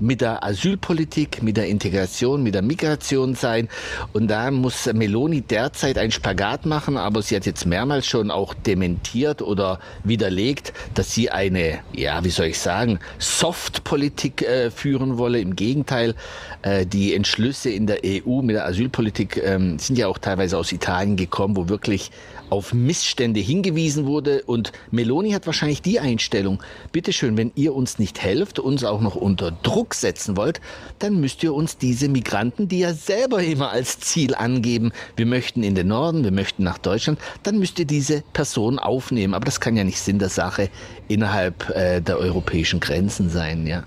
mit 0.00 0.20
der 0.20 0.44
Asylpolitik, 0.44 1.42
mit 1.42 1.56
der 1.56 1.66
Integration, 1.66 2.42
mit 2.42 2.54
der 2.54 2.62
Migration 2.62 3.34
sein. 3.34 3.68
Und 4.12 4.28
da 4.28 4.50
muss 4.50 4.92
Meloni 4.92 5.42
derzeit 5.42 5.98
ein 5.98 6.10
Spagat 6.10 6.66
machen, 6.66 6.96
aber 6.96 7.22
sie 7.22 7.36
hat 7.36 7.46
jetzt 7.46 7.66
mehrmals 7.66 8.06
schon 8.06 8.30
auch 8.30 8.54
dementiert 8.54 9.42
oder 9.42 9.80
widerlegt, 10.04 10.72
dass 10.94 11.14
sie 11.14 11.30
eine, 11.30 11.80
ja, 11.92 12.24
wie 12.24 12.30
soll 12.30 12.46
ich 12.46 12.58
sagen, 12.58 12.98
Soft-Politik 13.18 14.42
äh, 14.42 14.70
führen 14.70 15.18
wolle. 15.18 15.40
Im 15.40 15.56
Gegenteil, 15.56 16.14
äh, 16.62 16.86
die 16.86 17.14
Entschlüsse 17.14 17.70
in 17.70 17.86
der 17.86 18.00
EU 18.04 18.42
mit 18.42 18.56
der 18.56 18.66
Asylpolitik 18.66 19.36
äh, 19.36 19.58
sind 19.78 19.98
ja 19.98 20.08
auch 20.08 20.18
teilweise 20.18 20.58
aus 20.58 20.72
Italien 20.72 21.16
gekommen, 21.16 21.56
wo 21.56 21.68
wirklich 21.68 22.10
auf 22.50 22.72
Missstände 22.72 23.40
hingewiesen 23.40 24.06
wurde. 24.06 24.42
Und 24.44 24.72
Meloni 24.90 25.32
hat 25.32 25.46
wahrscheinlich 25.46 25.82
die 25.82 26.00
Einstellung, 26.00 26.62
bitteschön, 26.92 27.36
wenn 27.36 27.52
ihr 27.54 27.74
uns 27.74 27.98
nicht 27.98 28.22
helft, 28.22 28.58
uns 28.58 28.84
auch 28.84 29.00
noch 29.00 29.14
unter 29.14 29.50
Druck 29.50 29.87
setzen 29.94 30.36
wollt, 30.36 30.60
dann 30.98 31.20
müsst 31.20 31.42
ihr 31.42 31.54
uns 31.54 31.78
diese 31.78 32.08
Migranten, 32.08 32.68
die 32.68 32.80
ja 32.80 32.94
selber 32.94 33.42
immer 33.42 33.70
als 33.70 34.00
Ziel 34.00 34.34
angeben, 34.34 34.92
wir 35.16 35.26
möchten 35.26 35.62
in 35.62 35.74
den 35.74 35.88
Norden, 35.88 36.24
wir 36.24 36.32
möchten 36.32 36.62
nach 36.62 36.78
Deutschland, 36.78 37.18
dann 37.42 37.58
müsst 37.58 37.78
ihr 37.78 37.86
diese 37.86 38.22
Person 38.32 38.78
aufnehmen. 38.78 39.34
Aber 39.34 39.44
das 39.44 39.60
kann 39.60 39.76
ja 39.76 39.84
nicht 39.84 40.00
Sinn 40.00 40.18
der 40.18 40.28
Sache 40.28 40.70
innerhalb 41.08 41.70
äh, 41.70 42.00
der 42.00 42.18
europäischen 42.18 42.80
Grenzen 42.80 43.30
sein, 43.30 43.66
ja. 43.66 43.84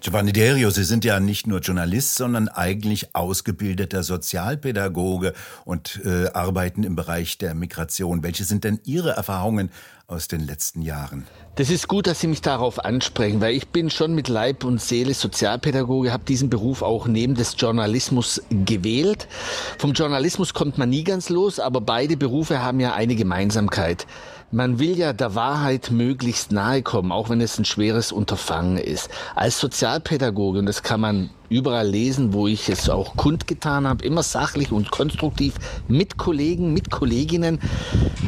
Giovanni 0.00 0.32
Derio, 0.32 0.70
Sie 0.70 0.84
sind 0.84 1.04
ja 1.04 1.18
nicht 1.18 1.48
nur 1.48 1.58
Journalist, 1.58 2.14
sondern 2.14 2.48
eigentlich 2.48 3.16
ausgebildeter 3.16 4.04
Sozialpädagoge 4.04 5.34
und 5.64 6.00
äh, 6.04 6.28
arbeiten 6.28 6.84
im 6.84 6.94
Bereich 6.94 7.36
der 7.38 7.54
Migration. 7.54 8.22
Welche 8.22 8.44
sind 8.44 8.62
denn 8.62 8.78
Ihre 8.84 9.10
Erfahrungen 9.10 9.70
aus 10.10 10.26
den 10.26 10.40
letzten 10.40 10.80
Jahren. 10.80 11.26
Das 11.56 11.68
ist 11.68 11.86
gut, 11.86 12.06
dass 12.06 12.20
Sie 12.20 12.28
mich 12.28 12.40
darauf 12.40 12.82
ansprechen, 12.82 13.42
weil 13.42 13.54
ich 13.54 13.68
bin 13.68 13.90
schon 13.90 14.14
mit 14.14 14.28
Leib 14.28 14.64
und 14.64 14.80
Seele 14.80 15.12
Sozialpädagoge, 15.12 16.14
habe 16.14 16.24
diesen 16.24 16.48
Beruf 16.48 16.80
auch 16.80 17.06
neben 17.06 17.34
des 17.34 17.56
Journalismus 17.58 18.40
gewählt. 18.48 19.28
Vom 19.76 19.92
Journalismus 19.92 20.54
kommt 20.54 20.78
man 20.78 20.88
nie 20.88 21.04
ganz 21.04 21.28
los, 21.28 21.60
aber 21.60 21.82
beide 21.82 22.16
Berufe 22.16 22.62
haben 22.62 22.80
ja 22.80 22.94
eine 22.94 23.16
Gemeinsamkeit. 23.16 24.06
Man 24.50 24.78
will 24.78 24.96
ja 24.96 25.12
der 25.12 25.34
Wahrheit 25.34 25.90
möglichst 25.90 26.52
nahe 26.52 26.80
kommen, 26.80 27.12
auch 27.12 27.28
wenn 27.28 27.42
es 27.42 27.58
ein 27.58 27.66
schweres 27.66 28.12
Unterfangen 28.12 28.78
ist. 28.78 29.10
Als 29.34 29.60
Sozialpädagoge, 29.60 30.60
und 30.60 30.64
das 30.64 30.82
kann 30.82 31.02
man 31.02 31.28
überall 31.50 31.86
lesen, 31.86 32.32
wo 32.32 32.46
ich 32.46 32.70
es 32.70 32.88
auch 32.88 33.14
kundgetan 33.14 33.86
habe, 33.86 34.02
immer 34.06 34.22
sachlich 34.22 34.72
und 34.72 34.90
konstruktiv 34.90 35.52
mit 35.86 36.16
Kollegen, 36.16 36.72
mit 36.72 36.90
Kolleginnen. 36.90 37.60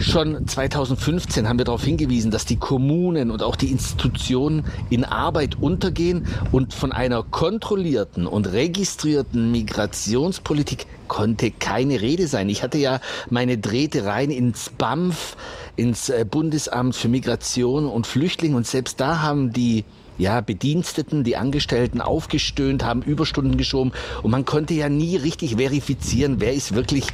Schon 0.00 0.47
2015 0.47 1.49
haben 1.49 1.57
wir 1.57 1.65
darauf 1.65 1.85
hingewiesen, 1.85 2.31
dass 2.31 2.45
die 2.45 2.59
Kommunen 2.59 3.31
und 3.31 3.43
auch 3.43 3.57
die 3.57 3.71
Institutionen 3.71 4.67
in 4.91 5.07
Arbeit 5.07 5.57
untergehen 5.59 6.27
und 6.53 6.75
von 6.75 6.93
einer 6.93 7.23
kontrollierten 7.23 8.27
und 8.27 8.53
registrierten 8.53 9.50
Migrationspolitik 9.53 10.87
konnte 11.11 11.50
keine 11.50 12.00
Rede 12.00 12.29
sein. 12.29 12.49
Ich 12.49 12.62
hatte 12.62 12.79
ja 12.79 13.00
meine 13.29 13.59
Drähte 13.59 14.05
rein 14.05 14.31
ins 14.31 14.71
BAMF, 14.71 15.37
ins 15.75 16.09
äh, 16.09 16.25
Bundesamt 16.25 16.95
für 16.95 17.09
Migration 17.09 17.87
und 17.87 18.07
Flüchtlinge 18.07 18.57
und 18.57 18.67
selbst 18.67 19.00
da 19.00 19.21
haben 19.21 19.52
die 19.52 19.85
ja, 20.21 20.41
Bediensteten, 20.43 21.25
die 21.25 21.37
Angestellten 21.37 22.00
aufgestöhnt, 22.00 22.85
haben 22.85 23.03
Überstunden 23.03 23.57
geschoben 23.57 23.93
und 24.23 24.31
man 24.31 24.45
konnte 24.45 24.75
ja 24.75 24.89
nie 24.89 25.17
richtig 25.17 25.57
verifizieren, 25.57 26.37
wer 26.39 26.53
ist 26.53 26.75
wirklich 26.75 27.07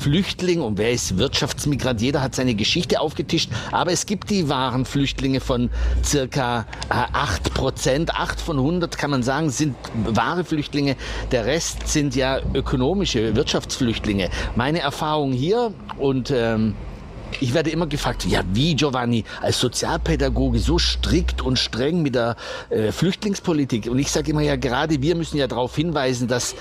Flüchtling 0.00 0.60
und 0.60 0.76
wer 0.76 0.90
ist 0.90 1.18
Wirtschaftsmigrant. 1.18 2.02
Jeder 2.02 2.20
hat 2.20 2.34
seine 2.34 2.54
Geschichte 2.54 3.00
aufgetischt, 3.00 3.50
aber 3.70 3.92
es 3.92 4.06
gibt 4.06 4.30
die 4.30 4.48
wahren 4.48 4.84
Flüchtlinge 4.84 5.40
von 5.40 5.70
circa 6.04 6.66
äh, 6.90 6.94
acht 7.12 7.54
Prozent, 7.54 8.14
acht 8.14 8.40
von 8.40 8.58
100 8.58 8.98
kann 8.98 9.10
man 9.10 9.22
sagen, 9.22 9.50
sind 9.50 9.76
wahre 10.04 10.44
Flüchtlinge. 10.44 10.96
Der 11.30 11.46
Rest 11.46 11.88
sind 11.88 12.16
ja 12.16 12.40
ökonomische 12.54 13.36
Wirtschaftsflüchtlinge. 13.36 14.30
Meine 14.56 14.80
Erfahrung 14.80 15.32
hier 15.32 15.72
und 15.98 16.32
ähm, 16.34 16.74
ich 17.40 17.54
werde 17.54 17.70
immer 17.70 17.86
gefragt, 17.86 18.24
ja 18.24 18.42
wie 18.52 18.74
Giovanni, 18.74 19.24
als 19.40 19.60
Sozialpädagoge 19.60 20.58
so 20.58 20.78
strikt 20.78 21.42
und 21.42 21.58
streng 21.58 22.02
mit 22.02 22.14
der 22.14 22.36
äh, 22.70 22.92
Flüchtlingspolitik. 22.92 23.88
Und 23.90 23.98
ich 23.98 24.10
sage 24.10 24.30
immer, 24.30 24.42
ja 24.42 24.56
gerade 24.56 25.00
wir 25.02 25.14
müssen 25.14 25.36
ja 25.36 25.46
darauf 25.46 25.74
hinweisen, 25.76 26.28
dass 26.28 26.54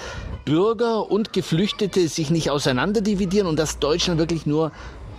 Bürger 0.45 1.09
und 1.09 1.33
Geflüchtete 1.33 2.07
sich 2.07 2.29
nicht 2.29 2.49
auseinanderdividieren 2.49 3.47
und 3.47 3.57
dass 3.57 3.79
Deutschland 3.79 4.19
wirklich 4.19 4.45
nur, 4.45 4.71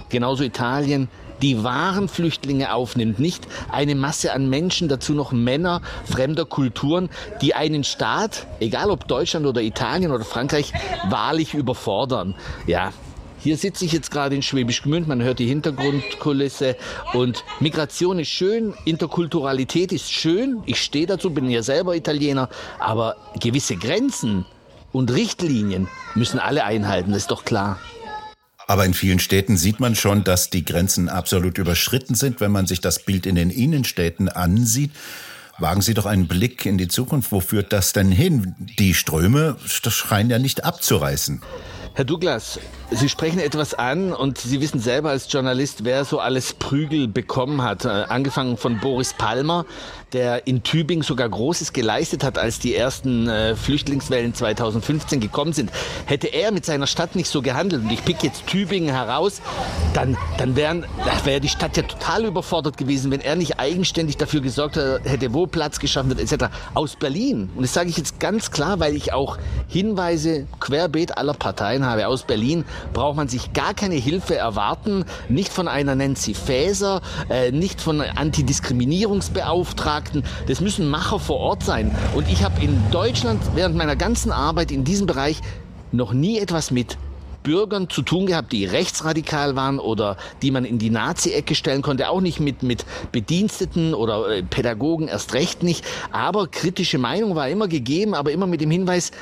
genauso 0.08 0.42
Italien, 0.42 1.08
die 1.42 1.62
wahren 1.62 2.08
Flüchtlinge 2.08 2.72
aufnimmt, 2.72 3.18
nicht 3.18 3.46
eine 3.70 3.94
Masse 3.94 4.32
an 4.32 4.48
Menschen, 4.48 4.88
dazu 4.88 5.12
noch 5.12 5.32
Männer 5.32 5.82
fremder 6.04 6.44
Kulturen, 6.44 7.10
die 7.42 7.54
einen 7.54 7.84
Staat, 7.84 8.46
egal 8.60 8.90
ob 8.90 9.06
Deutschland 9.06 9.46
oder 9.46 9.62
Italien 9.62 10.10
oder 10.10 10.24
Frankreich, 10.24 10.72
wahrlich 11.08 11.54
überfordern. 11.54 12.34
Ja, 12.66 12.92
hier 13.40 13.56
sitze 13.56 13.84
ich 13.84 13.92
jetzt 13.92 14.10
gerade 14.10 14.34
in 14.34 14.42
Schwäbisch 14.42 14.82
Gmünd, 14.82 15.08
man 15.08 15.22
hört 15.22 15.38
die 15.38 15.46
Hintergrundkulisse 15.46 16.76
und 17.12 17.44
Migration 17.60 18.18
ist 18.18 18.28
schön, 18.28 18.74
Interkulturalität 18.84 19.92
ist 19.92 20.12
schön, 20.12 20.62
ich 20.66 20.82
stehe 20.82 21.06
dazu, 21.06 21.30
bin 21.30 21.48
ja 21.48 21.62
selber 21.62 21.94
Italiener, 21.94 22.48
aber 22.78 23.16
gewisse 23.40 23.76
Grenzen 23.76 24.44
und 24.92 25.12
Richtlinien 25.12 25.88
müssen 26.14 26.38
alle 26.38 26.64
einhalten, 26.64 27.12
das 27.12 27.22
ist 27.22 27.30
doch 27.30 27.44
klar. 27.44 27.78
Aber 28.66 28.84
in 28.84 28.92
vielen 28.92 29.18
Städten 29.18 29.56
sieht 29.56 29.80
man 29.80 29.94
schon, 29.94 30.24
dass 30.24 30.50
die 30.50 30.64
Grenzen 30.64 31.08
absolut 31.08 31.56
überschritten 31.56 32.14
sind, 32.14 32.40
wenn 32.40 32.52
man 32.52 32.66
sich 32.66 32.82
das 32.82 32.98
Bild 32.98 33.24
in 33.24 33.34
den 33.34 33.48
Innenstädten 33.48 34.28
ansieht. 34.28 34.90
Wagen 35.58 35.80
Sie 35.80 35.94
doch 35.94 36.04
einen 36.04 36.28
Blick 36.28 36.66
in 36.66 36.76
die 36.76 36.86
Zukunft. 36.86 37.32
Wo 37.32 37.40
führt 37.40 37.72
das 37.72 37.94
denn 37.94 38.12
hin? 38.12 38.54
Die 38.78 38.92
Ströme 38.92 39.56
scheinen 39.64 40.28
ja 40.28 40.38
nicht 40.38 40.64
abzureißen. 40.64 41.40
Herr 41.98 42.04
Douglas, 42.04 42.60
Sie 42.92 43.08
sprechen 43.08 43.40
etwas 43.40 43.74
an 43.74 44.12
und 44.12 44.38
Sie 44.38 44.60
wissen 44.60 44.78
selber 44.78 45.10
als 45.10 45.30
Journalist, 45.32 45.84
wer 45.84 46.04
so 46.04 46.20
alles 46.20 46.52
Prügel 46.52 47.08
bekommen 47.08 47.60
hat. 47.62 47.84
Äh, 47.84 47.88
angefangen 47.88 48.56
von 48.56 48.78
Boris 48.78 49.14
Palmer, 49.14 49.66
der 50.12 50.46
in 50.46 50.62
Tübingen 50.62 51.02
sogar 51.02 51.28
Großes 51.28 51.72
geleistet 51.72 52.22
hat, 52.22 52.38
als 52.38 52.60
die 52.60 52.74
ersten 52.74 53.28
äh, 53.28 53.56
Flüchtlingswellen 53.56 54.32
2015 54.32 55.18
gekommen 55.18 55.52
sind. 55.52 55.72
Hätte 56.06 56.28
er 56.28 56.52
mit 56.52 56.64
seiner 56.64 56.86
Stadt 56.86 57.16
nicht 57.16 57.28
so 57.28 57.42
gehandelt, 57.42 57.82
und 57.82 57.90
ich 57.90 58.04
pick 58.04 58.22
jetzt 58.22 58.46
Tübingen 58.46 58.94
heraus, 58.94 59.42
dann, 59.92 60.16
dann 60.38 60.54
wäre 60.54 60.84
wär 61.24 61.40
die 61.40 61.48
Stadt 61.48 61.76
ja 61.76 61.82
total 61.82 62.26
überfordert 62.26 62.76
gewesen, 62.76 63.10
wenn 63.10 63.20
er 63.20 63.34
nicht 63.34 63.58
eigenständig 63.58 64.16
dafür 64.16 64.40
gesorgt 64.40 64.76
hätte, 64.76 65.34
wo 65.34 65.46
Platz 65.46 65.78
geschaffen 65.80 66.16
wird, 66.16 66.20
etc. 66.20 66.46
Aus 66.74 66.94
Berlin, 66.94 67.50
und 67.56 67.62
das 67.62 67.74
sage 67.74 67.90
ich 67.90 67.96
jetzt 67.96 68.20
ganz 68.20 68.52
klar, 68.52 68.78
weil 68.78 68.94
ich 68.94 69.12
auch 69.12 69.36
Hinweise 69.66 70.46
querbeet 70.60 71.18
aller 71.18 71.34
Parteien 71.34 71.84
habe, 71.84 71.87
aus 71.88 72.24
Berlin 72.24 72.64
braucht 72.92 73.16
man 73.16 73.28
sich 73.28 73.52
gar 73.52 73.74
keine 73.74 73.96
Hilfe 73.96 74.36
erwarten, 74.36 75.04
nicht 75.28 75.52
von 75.52 75.68
einer 75.68 75.94
Nancy 75.94 76.34
Faeser, 76.34 77.00
äh, 77.30 77.50
nicht 77.50 77.80
von 77.80 78.00
Antidiskriminierungsbeauftragten, 78.00 79.68
Beauftragten. 79.68 80.24
Das 80.46 80.60
müssen 80.60 80.88
Macher 80.88 81.18
vor 81.18 81.38
Ort 81.38 81.62
sein. 81.62 81.94
Und 82.14 82.28
ich 82.28 82.42
habe 82.42 82.62
in 82.62 82.78
Deutschland 82.90 83.40
während 83.54 83.76
meiner 83.76 83.96
ganzen 83.96 84.32
Arbeit 84.32 84.70
in 84.70 84.84
diesem 84.84 85.06
Bereich 85.06 85.40
noch 85.92 86.12
nie 86.12 86.38
etwas 86.38 86.70
mit 86.70 86.98
Bürgern 87.42 87.88
zu 87.88 88.02
tun 88.02 88.26
gehabt, 88.26 88.52
die 88.52 88.64
rechtsradikal 88.66 89.56
waren 89.56 89.78
oder 89.78 90.16
die 90.42 90.50
man 90.50 90.64
in 90.64 90.78
die 90.78 90.90
Nazi-Ecke 90.90 91.54
stellen 91.54 91.82
konnte, 91.82 92.10
auch 92.10 92.20
nicht 92.20 92.40
mit, 92.40 92.62
mit 92.62 92.84
Bediensteten 93.12 93.94
oder 93.94 94.28
äh, 94.28 94.42
Pädagogen 94.42 95.08
erst 95.08 95.34
recht 95.34 95.62
nicht. 95.62 95.84
Aber 96.10 96.48
kritische 96.48 96.98
Meinung 96.98 97.36
war 97.36 97.48
immer 97.48 97.68
gegeben, 97.68 98.14
aber 98.14 98.32
immer 98.32 98.46
mit 98.46 98.60
dem 98.60 98.70
Hinweis, 98.70 99.12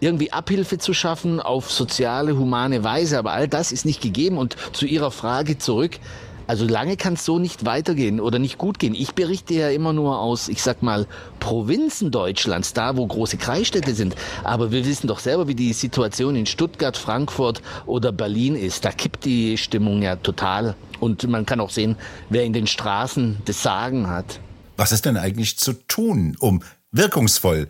irgendwie 0.00 0.32
Abhilfe 0.32 0.78
zu 0.78 0.92
schaffen 0.92 1.40
auf 1.40 1.70
soziale, 1.70 2.36
humane 2.36 2.84
Weise. 2.84 3.18
Aber 3.18 3.32
all 3.32 3.48
das 3.48 3.72
ist 3.72 3.84
nicht 3.84 4.00
gegeben. 4.00 4.38
Und 4.38 4.56
zu 4.72 4.86
Ihrer 4.86 5.10
Frage 5.10 5.58
zurück, 5.58 5.98
also 6.46 6.64
lange 6.64 6.96
kann 6.96 7.14
es 7.14 7.24
so 7.24 7.38
nicht 7.38 7.64
weitergehen 7.64 8.20
oder 8.20 8.38
nicht 8.38 8.56
gut 8.56 8.78
gehen. 8.78 8.94
Ich 8.94 9.14
berichte 9.14 9.54
ja 9.54 9.70
immer 9.70 9.92
nur 9.92 10.20
aus, 10.20 10.48
ich 10.48 10.62
sag 10.62 10.80
mal, 10.80 11.06
Provinzen 11.40 12.12
Deutschlands, 12.12 12.72
da 12.72 12.96
wo 12.96 13.04
große 13.06 13.36
Kreisstädte 13.36 13.94
sind. 13.94 14.14
Aber 14.44 14.70
wir 14.70 14.86
wissen 14.86 15.08
doch 15.08 15.18
selber, 15.18 15.48
wie 15.48 15.56
die 15.56 15.72
Situation 15.72 16.36
in 16.36 16.46
Stuttgart, 16.46 16.96
Frankfurt 16.96 17.62
oder 17.84 18.12
Berlin 18.12 18.54
ist. 18.54 18.84
Da 18.84 18.92
kippt 18.92 19.24
die 19.24 19.58
Stimmung 19.58 20.02
ja 20.02 20.16
total. 20.16 20.76
Und 21.00 21.28
man 21.28 21.46
kann 21.46 21.60
auch 21.60 21.70
sehen, 21.70 21.96
wer 22.30 22.44
in 22.44 22.52
den 22.52 22.68
Straßen 22.68 23.38
das 23.44 23.62
Sagen 23.62 24.08
hat. 24.08 24.38
Was 24.76 24.92
ist 24.92 25.04
denn 25.04 25.16
eigentlich 25.16 25.58
zu 25.58 25.72
tun, 25.72 26.36
um 26.38 26.62
wirkungsvoll 26.92 27.68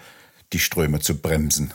die 0.53 0.59
Ströme 0.59 1.01
zu 1.01 1.17
bremsen? 1.17 1.73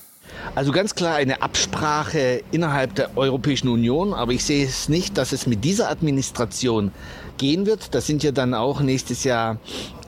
Also 0.53 0.74
ganz 0.74 0.96
klar 0.96 1.15
eine 1.15 1.41
Absprache 1.41 2.43
innerhalb 2.51 2.96
der 2.96 3.17
Europäischen 3.17 3.70
Union, 3.70 4.13
aber 4.13 4.34
ich 4.34 4.43
sehe 4.43 4.65
es 4.65 4.89
nicht, 4.89 5.17
dass 5.17 5.31
es 5.31 5.48
mit 5.48 5.63
dieser 5.63 5.89
Administration 5.89 6.91
gehen 7.38 7.65
wird. 7.65 7.96
Das 7.96 8.05
sind 8.05 8.22
ja 8.22 8.34
dann 8.34 8.53
auch 8.53 8.81
nächstes 8.81 9.24
Jahr 9.24 9.60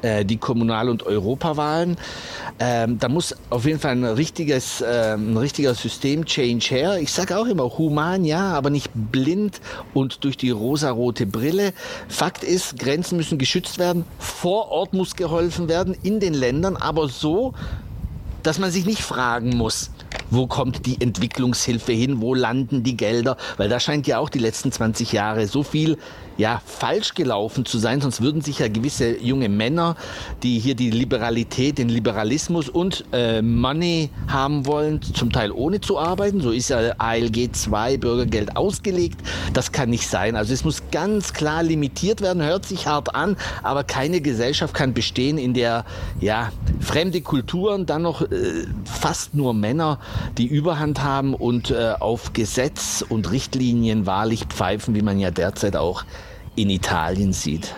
äh, 0.01 0.25
die 0.25 0.35
Kommunal- 0.35 0.89
und 0.89 1.03
Europawahlen. 1.03 1.95
Ähm, 2.59 3.00
da 3.00 3.07
muss 3.07 3.33
auf 3.50 3.65
jeden 3.65 3.79
Fall 3.79 3.93
ein 3.93 4.03
richtiges, 4.03 4.81
äh, 4.81 5.13
ein 5.13 5.38
richtiger 5.38 5.73
System-Change 5.73 6.67
her. 6.69 7.00
Ich 7.00 7.13
sage 7.13 7.38
auch 7.38 7.47
immer 7.47 7.77
human, 7.77 8.25
ja, 8.25 8.51
aber 8.51 8.69
nicht 8.69 8.91
blind 8.93 9.62
und 9.93 10.25
durch 10.25 10.35
die 10.35 10.50
rosarote 10.50 11.25
Brille. 11.25 11.71
Fakt 12.09 12.43
ist, 12.43 12.77
Grenzen 12.77 13.15
müssen 13.15 13.38
geschützt 13.38 13.79
werden. 13.79 14.03
Vor 14.19 14.71
Ort 14.71 14.93
muss 14.93 15.15
geholfen 15.15 15.69
werden 15.69 15.95
in 16.03 16.19
den 16.19 16.33
Ländern, 16.33 16.75
aber 16.75 17.07
so, 17.07 17.53
dass 18.43 18.59
man 18.59 18.71
sich 18.71 18.85
nicht 18.85 19.01
fragen 19.01 19.55
muss, 19.55 19.89
wo 20.33 20.47
kommt 20.47 20.85
die 20.85 20.99
Entwicklungshilfe 20.99 21.91
hin? 21.91 22.21
Wo 22.21 22.33
landen 22.33 22.83
die 22.83 22.97
Gelder? 22.97 23.37
Weil 23.57 23.69
da 23.69 23.79
scheint 23.79 24.07
ja 24.07 24.19
auch 24.19 24.29
die 24.29 24.39
letzten 24.39 24.71
20 24.71 25.11
Jahre 25.11 25.47
so 25.47 25.63
viel 25.63 25.97
ja, 26.37 26.61
falsch 26.65 27.13
gelaufen 27.13 27.65
zu 27.65 27.77
sein, 27.77 28.01
sonst 28.01 28.21
würden 28.21 28.41
sich 28.41 28.59
ja 28.59 28.67
gewisse 28.67 29.19
junge 29.19 29.49
Männer, 29.49 29.95
die 30.41 30.59
hier 30.59 30.75
die 30.75 30.89
Liberalität, 30.89 31.77
den 31.77 31.89
Liberalismus 31.89 32.69
und 32.69 33.05
äh, 33.13 33.41
Money 33.41 34.09
haben 34.27 34.65
wollen, 34.65 35.01
zum 35.01 35.31
Teil 35.31 35.51
ohne 35.51 35.79
zu 35.81 35.99
arbeiten. 35.99 36.41
So 36.41 36.51
ist 36.51 36.69
ja 36.69 36.93
ALG 36.97 37.53
2 37.53 37.97
Bürgergeld 37.97 38.57
ausgelegt. 38.57 39.21
Das 39.53 39.71
kann 39.71 39.89
nicht 39.89 40.07
sein. 40.07 40.35
Also 40.35 40.53
es 40.53 40.63
muss 40.63 40.81
ganz 40.91 41.33
klar 41.33 41.61
limitiert 41.63 42.21
werden, 42.21 42.41
hört 42.41 42.65
sich 42.65 42.87
hart 42.87 43.13
an, 43.13 43.37
aber 43.61 43.83
keine 43.83 44.21
Gesellschaft 44.21 44.73
kann 44.73 44.93
bestehen, 44.93 45.37
in 45.37 45.53
der 45.53 45.85
ja, 46.19 46.51
fremde 46.79 47.21
Kulturen, 47.21 47.85
dann 47.85 48.01
noch 48.01 48.21
äh, 48.23 48.65
fast 48.85 49.35
nur 49.35 49.53
Männer 49.53 49.99
die 50.37 50.47
Überhand 50.47 51.03
haben 51.03 51.33
und 51.33 51.71
äh, 51.71 51.93
auf 51.99 52.33
Gesetz 52.33 53.03
und 53.07 53.31
Richtlinien 53.31 54.05
wahrlich 54.05 54.45
pfeifen, 54.45 54.95
wie 54.95 55.01
man 55.01 55.19
ja 55.19 55.31
derzeit 55.31 55.75
auch 55.75 56.03
in 56.55 56.69
Italien 56.69 57.33
sieht. 57.33 57.75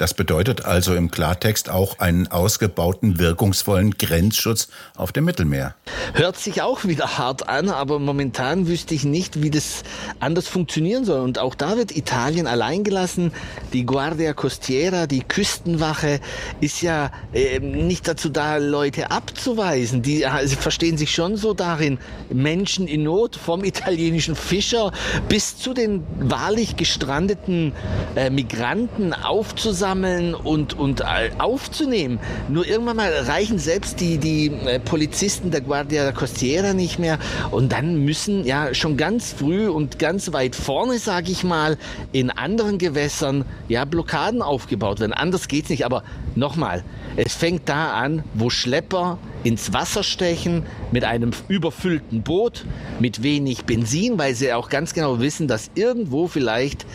Das 0.00 0.14
bedeutet 0.14 0.64
also 0.64 0.94
im 0.94 1.10
Klartext 1.10 1.68
auch 1.68 1.98
einen 1.98 2.26
ausgebauten, 2.28 3.18
wirkungsvollen 3.18 3.98
Grenzschutz 3.98 4.68
auf 4.96 5.12
dem 5.12 5.26
Mittelmeer. 5.26 5.74
Hört 6.14 6.38
sich 6.38 6.62
auch 6.62 6.86
wieder 6.86 7.18
hart 7.18 7.50
an, 7.50 7.68
aber 7.68 7.98
momentan 7.98 8.66
wüsste 8.66 8.94
ich 8.94 9.04
nicht, 9.04 9.42
wie 9.42 9.50
das 9.50 9.82
anders 10.18 10.48
funktionieren 10.48 11.04
soll. 11.04 11.20
Und 11.20 11.38
auch 11.38 11.54
da 11.54 11.76
wird 11.76 11.94
Italien 11.94 12.46
allein 12.46 12.82
gelassen. 12.82 13.32
Die 13.74 13.84
Guardia 13.84 14.32
Costiera, 14.32 15.06
die 15.06 15.20
Küstenwache, 15.20 16.20
ist 16.62 16.80
ja 16.80 17.12
äh, 17.34 17.60
nicht 17.60 18.08
dazu 18.08 18.30
da, 18.30 18.56
Leute 18.56 19.10
abzuweisen. 19.10 20.00
Die 20.00 20.22
äh, 20.22 20.48
verstehen 20.48 20.96
sich 20.96 21.14
schon 21.14 21.36
so 21.36 21.52
darin, 21.52 21.98
Menschen 22.32 22.88
in 22.88 23.02
Not, 23.02 23.36
vom 23.36 23.64
italienischen 23.64 24.34
Fischer 24.34 24.92
bis 25.28 25.58
zu 25.58 25.74
den 25.74 26.06
wahrlich 26.18 26.76
gestrandeten 26.76 27.74
äh, 28.16 28.30
Migranten 28.30 29.12
aufzusammeln 29.12 29.89
einzusammeln 29.90 30.34
und, 30.34 30.78
und 30.78 31.04
aufzunehmen. 31.38 32.18
Nur 32.48 32.66
irgendwann 32.66 32.96
mal 32.96 33.12
reichen 33.12 33.58
selbst 33.58 34.00
die, 34.00 34.18
die 34.18 34.46
äh, 34.46 34.78
Polizisten 34.78 35.50
der 35.50 35.60
Guardia 35.60 36.12
Costiera 36.12 36.72
nicht 36.72 36.98
mehr. 36.98 37.18
Und 37.50 37.72
dann 37.72 38.04
müssen 38.04 38.44
ja 38.44 38.74
schon 38.74 38.96
ganz 38.96 39.32
früh 39.32 39.68
und 39.68 39.98
ganz 39.98 40.32
weit 40.32 40.54
vorne, 40.54 40.98
sage 40.98 41.30
ich 41.30 41.44
mal, 41.44 41.76
in 42.12 42.30
anderen 42.30 42.78
Gewässern 42.78 43.44
ja 43.68 43.84
Blockaden 43.84 44.42
aufgebaut 44.42 45.00
werden. 45.00 45.12
Anders 45.12 45.48
geht 45.48 45.64
es 45.64 45.70
nicht. 45.70 45.84
Aber 45.84 46.02
nochmal, 46.34 46.84
es 47.16 47.34
fängt 47.34 47.68
da 47.68 47.92
an, 47.92 48.24
wo 48.34 48.50
Schlepper 48.50 49.18
ins 49.42 49.72
Wasser 49.72 50.02
stechen 50.02 50.64
mit 50.92 51.04
einem 51.04 51.30
überfüllten 51.48 52.22
Boot, 52.22 52.64
mit 52.98 53.22
wenig 53.22 53.64
Benzin, 53.64 54.18
weil 54.18 54.34
sie 54.34 54.52
auch 54.52 54.68
ganz 54.68 54.92
genau 54.92 55.18
wissen, 55.20 55.48
dass 55.48 55.70
irgendwo 55.74 56.28
vielleicht 56.28 56.86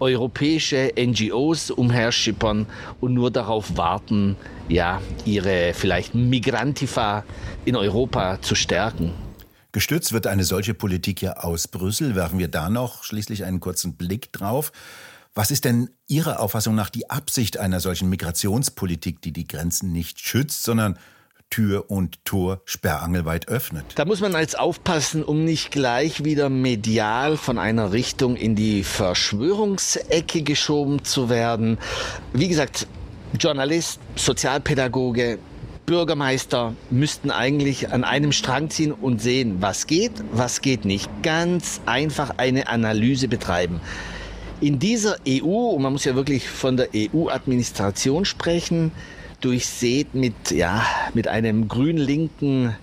europäische 0.00 0.92
NGOs 0.98 1.70
umherschippern 1.70 2.66
und 3.00 3.14
nur 3.14 3.30
darauf 3.30 3.76
warten, 3.76 4.36
ja, 4.68 5.00
ihre 5.24 5.72
vielleicht 5.74 6.14
Migrantifa 6.14 7.24
in 7.64 7.76
Europa 7.76 8.40
zu 8.40 8.54
stärken. 8.54 9.12
Gestützt 9.72 10.12
wird 10.12 10.26
eine 10.26 10.44
solche 10.44 10.72
Politik 10.72 11.20
ja 11.20 11.38
aus 11.38 11.66
Brüssel. 11.66 12.14
Werfen 12.14 12.38
wir 12.38 12.48
da 12.48 12.70
noch 12.70 13.02
schließlich 13.02 13.44
einen 13.44 13.58
kurzen 13.58 13.96
Blick 13.96 14.32
drauf. 14.32 14.70
Was 15.34 15.50
ist 15.50 15.64
denn 15.64 15.90
Ihrer 16.06 16.38
Auffassung 16.38 16.76
nach 16.76 16.90
die 16.90 17.10
Absicht 17.10 17.58
einer 17.58 17.80
solchen 17.80 18.08
Migrationspolitik, 18.08 19.20
die 19.20 19.32
die 19.32 19.48
Grenzen 19.48 19.90
nicht 19.90 20.20
schützt, 20.20 20.62
sondern 20.62 20.96
Tür 21.54 21.84
und 21.88 22.24
Tor 22.24 22.62
sperrangelweit 22.64 23.46
öffnet. 23.46 23.84
Da 23.94 24.04
muss 24.04 24.20
man 24.20 24.34
als 24.34 24.56
aufpassen, 24.56 25.22
um 25.22 25.44
nicht 25.44 25.70
gleich 25.70 26.24
wieder 26.24 26.48
medial 26.48 27.36
von 27.36 27.58
einer 27.58 27.92
Richtung 27.92 28.34
in 28.34 28.56
die 28.56 28.82
Verschwörungsecke 28.82 30.42
geschoben 30.42 31.04
zu 31.04 31.28
werden. 31.28 31.78
Wie 32.32 32.48
gesagt, 32.48 32.88
Journalist, 33.38 34.00
Sozialpädagoge, 34.16 35.38
Bürgermeister 35.86 36.74
müssten 36.90 37.30
eigentlich 37.30 37.92
an 37.92 38.02
einem 38.02 38.32
Strang 38.32 38.68
ziehen 38.68 38.90
und 38.90 39.22
sehen, 39.22 39.58
was 39.60 39.86
geht, 39.86 40.10
was 40.32 40.60
geht 40.60 40.84
nicht. 40.84 41.08
Ganz 41.22 41.80
einfach 41.86 42.32
eine 42.36 42.66
Analyse 42.66 43.28
betreiben. 43.28 43.80
In 44.60 44.80
dieser 44.80 45.18
EU, 45.28 45.44
und 45.44 45.82
man 45.82 45.92
muss 45.92 46.04
ja 46.04 46.16
wirklich 46.16 46.48
von 46.48 46.76
der 46.76 46.88
EU-Administration 46.96 48.24
sprechen, 48.24 48.90
durchsät 49.44 50.14
mit, 50.14 50.50
ja, 50.50 50.84
mit 51.12 51.28
einem 51.28 51.68
grün-linken 51.68 52.74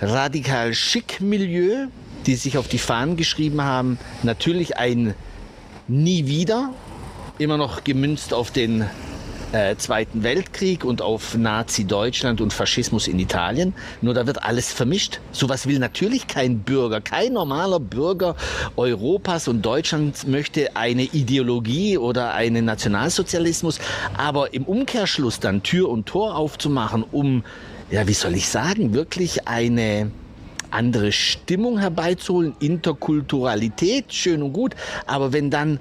radikal 0.00 0.74
schick 0.74 1.20
Milieu, 1.20 1.86
die 2.26 2.36
sich 2.36 2.58
auf 2.58 2.68
die 2.68 2.78
Fahnen 2.78 3.16
geschrieben 3.16 3.62
haben, 3.62 3.98
natürlich 4.22 4.76
ein 4.76 5.14
Nie 5.88 6.26
wieder, 6.26 6.74
immer 7.38 7.56
noch 7.56 7.84
gemünzt 7.84 8.34
auf 8.34 8.50
den 8.50 8.84
äh, 9.52 9.76
Zweiten 9.76 10.22
Weltkrieg 10.22 10.84
und 10.84 11.02
auf 11.02 11.36
Nazi-Deutschland 11.36 12.40
und 12.40 12.52
Faschismus 12.52 13.08
in 13.08 13.18
Italien. 13.18 13.74
Nur 14.02 14.14
da 14.14 14.26
wird 14.26 14.42
alles 14.42 14.72
vermischt. 14.72 15.20
Sowas 15.32 15.66
will 15.66 15.78
natürlich 15.78 16.26
kein 16.26 16.60
Bürger. 16.60 17.00
Kein 17.00 17.32
normaler 17.34 17.80
Bürger 17.80 18.36
Europas 18.76 19.48
und 19.48 19.62
Deutschlands 19.62 20.26
möchte 20.26 20.76
eine 20.76 21.02
Ideologie 21.02 21.98
oder 21.98 22.34
einen 22.34 22.64
Nationalsozialismus. 22.64 23.78
Aber 24.16 24.52
im 24.54 24.64
Umkehrschluss 24.64 25.40
dann 25.40 25.62
Tür 25.62 25.88
und 25.88 26.06
Tor 26.06 26.36
aufzumachen, 26.36 27.04
um, 27.10 27.44
ja, 27.90 28.06
wie 28.08 28.14
soll 28.14 28.34
ich 28.34 28.48
sagen, 28.48 28.94
wirklich 28.94 29.46
eine 29.46 30.10
andere 30.70 31.12
Stimmung 31.12 31.78
herbeizuholen, 31.78 32.54
Interkulturalität, 32.58 34.12
schön 34.12 34.42
und 34.42 34.52
gut. 34.52 34.74
Aber 35.06 35.32
wenn 35.32 35.50
dann 35.50 35.80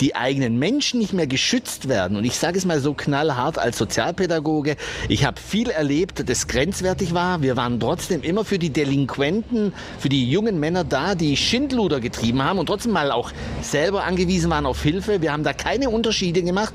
die 0.00 0.14
eigenen 0.14 0.58
Menschen 0.58 1.00
nicht 1.00 1.12
mehr 1.12 1.26
geschützt 1.26 1.88
werden. 1.88 2.16
Und 2.16 2.24
ich 2.24 2.36
sage 2.36 2.58
es 2.58 2.64
mal 2.64 2.80
so 2.80 2.94
knallhart 2.94 3.58
als 3.58 3.78
Sozialpädagoge, 3.78 4.76
ich 5.08 5.24
habe 5.24 5.40
viel 5.40 5.70
erlebt, 5.70 6.28
das 6.28 6.46
grenzwertig 6.46 7.14
war. 7.14 7.42
Wir 7.42 7.56
waren 7.56 7.78
trotzdem 7.80 8.22
immer 8.22 8.44
für 8.44 8.58
die 8.58 8.70
Delinquenten, 8.70 9.72
für 9.98 10.08
die 10.08 10.30
jungen 10.30 10.58
Männer 10.60 10.84
da, 10.84 11.14
die 11.14 11.36
Schindluder 11.36 12.00
getrieben 12.00 12.42
haben 12.42 12.58
und 12.58 12.66
trotzdem 12.66 12.92
mal 12.92 13.10
auch 13.10 13.30
selber 13.62 14.04
angewiesen 14.04 14.50
waren 14.50 14.66
auf 14.66 14.82
Hilfe. 14.82 15.22
Wir 15.22 15.32
haben 15.32 15.44
da 15.44 15.52
keine 15.52 15.90
Unterschiede 15.90 16.42
gemacht. 16.42 16.74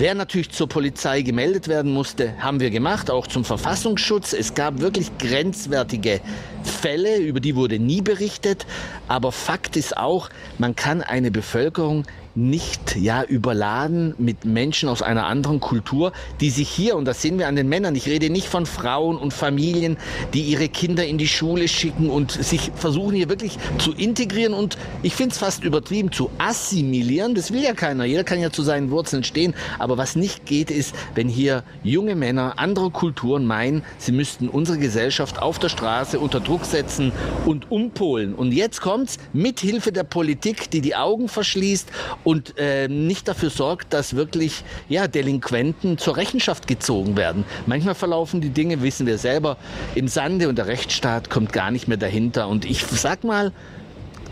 Wer 0.00 0.14
natürlich 0.14 0.50
zur 0.52 0.68
Polizei 0.68 1.22
gemeldet 1.22 1.66
werden 1.66 1.92
musste, 1.92 2.40
haben 2.40 2.60
wir 2.60 2.70
gemacht, 2.70 3.10
auch 3.10 3.26
zum 3.26 3.44
Verfassungsschutz. 3.44 4.32
Es 4.32 4.54
gab 4.54 4.78
wirklich 4.78 5.10
grenzwertige 5.18 6.20
Fälle, 6.62 7.16
über 7.16 7.40
die 7.40 7.56
wurde 7.56 7.80
nie 7.80 8.00
berichtet. 8.00 8.64
Aber 9.08 9.32
Fakt 9.32 9.76
ist 9.76 9.96
auch, 9.96 10.28
man 10.56 10.76
kann 10.76 11.02
eine 11.02 11.32
Bevölkerung 11.32 12.04
nicht 12.38 12.94
ja 12.94 13.24
überladen 13.24 14.14
mit 14.16 14.44
Menschen 14.44 14.88
aus 14.88 15.02
einer 15.02 15.26
anderen 15.26 15.58
Kultur, 15.58 16.12
die 16.40 16.50
sich 16.50 16.68
hier 16.68 16.96
und 16.96 17.04
das 17.04 17.20
sehen 17.20 17.38
wir 17.38 17.48
an 17.48 17.56
den 17.56 17.68
Männern. 17.68 17.96
Ich 17.96 18.06
rede 18.06 18.30
nicht 18.30 18.46
von 18.46 18.64
Frauen 18.64 19.18
und 19.18 19.32
Familien, 19.32 19.96
die 20.34 20.42
ihre 20.42 20.68
Kinder 20.68 21.04
in 21.04 21.18
die 21.18 21.26
Schule 21.26 21.66
schicken 21.66 22.10
und 22.10 22.30
sich 22.30 22.70
versuchen 22.76 23.16
hier 23.16 23.28
wirklich 23.28 23.58
zu 23.78 23.92
integrieren 23.92 24.54
und 24.54 24.78
ich 25.02 25.14
finde 25.14 25.32
es 25.32 25.38
fast 25.38 25.64
übertrieben 25.64 26.12
zu 26.12 26.30
assimilieren. 26.38 27.34
Das 27.34 27.52
will 27.52 27.62
ja 27.62 27.74
keiner. 27.74 28.04
Jeder 28.04 28.22
kann 28.22 28.40
ja 28.40 28.50
zu 28.52 28.62
seinen 28.62 28.90
Wurzeln 28.92 29.24
stehen. 29.24 29.54
Aber 29.80 29.87
was 29.96 30.16
nicht 30.16 30.44
geht, 30.44 30.70
ist, 30.70 30.94
wenn 31.14 31.28
hier 31.28 31.62
junge 31.82 32.14
Männer 32.14 32.58
anderer 32.58 32.90
Kulturen 32.90 33.46
meinen, 33.46 33.84
sie 33.96 34.12
müssten 34.12 34.48
unsere 34.48 34.78
Gesellschaft 34.78 35.40
auf 35.40 35.58
der 35.58 35.68
Straße 35.68 36.18
unter 36.18 36.40
Druck 36.40 36.64
setzen 36.64 37.12
und 37.46 37.70
umpolen. 37.70 38.34
Und 38.34 38.52
jetzt 38.52 38.80
kommt's 38.80 39.18
mit 39.32 39.60
Hilfe 39.60 39.92
der 39.92 40.02
Politik, 40.04 40.70
die 40.70 40.80
die 40.80 40.96
Augen 40.96 41.28
verschließt 41.28 41.90
und 42.24 42.54
äh, 42.58 42.88
nicht 42.88 43.28
dafür 43.28 43.50
sorgt, 43.50 43.92
dass 43.92 44.16
wirklich 44.16 44.64
ja, 44.88 45.08
Delinquenten 45.08 45.96
zur 45.96 46.16
Rechenschaft 46.16 46.66
gezogen 46.66 47.16
werden. 47.16 47.44
Manchmal 47.66 47.94
verlaufen 47.94 48.40
die 48.40 48.50
Dinge, 48.50 48.82
wissen 48.82 49.06
wir 49.06 49.18
selber, 49.18 49.56
im 49.94 50.08
Sande 50.08 50.48
und 50.48 50.58
der 50.58 50.66
Rechtsstaat 50.66 51.30
kommt 51.30 51.52
gar 51.52 51.70
nicht 51.70 51.88
mehr 51.88 51.96
dahinter. 51.96 52.48
Und 52.48 52.64
ich 52.64 52.84
sag 52.84 53.24
mal, 53.24 53.52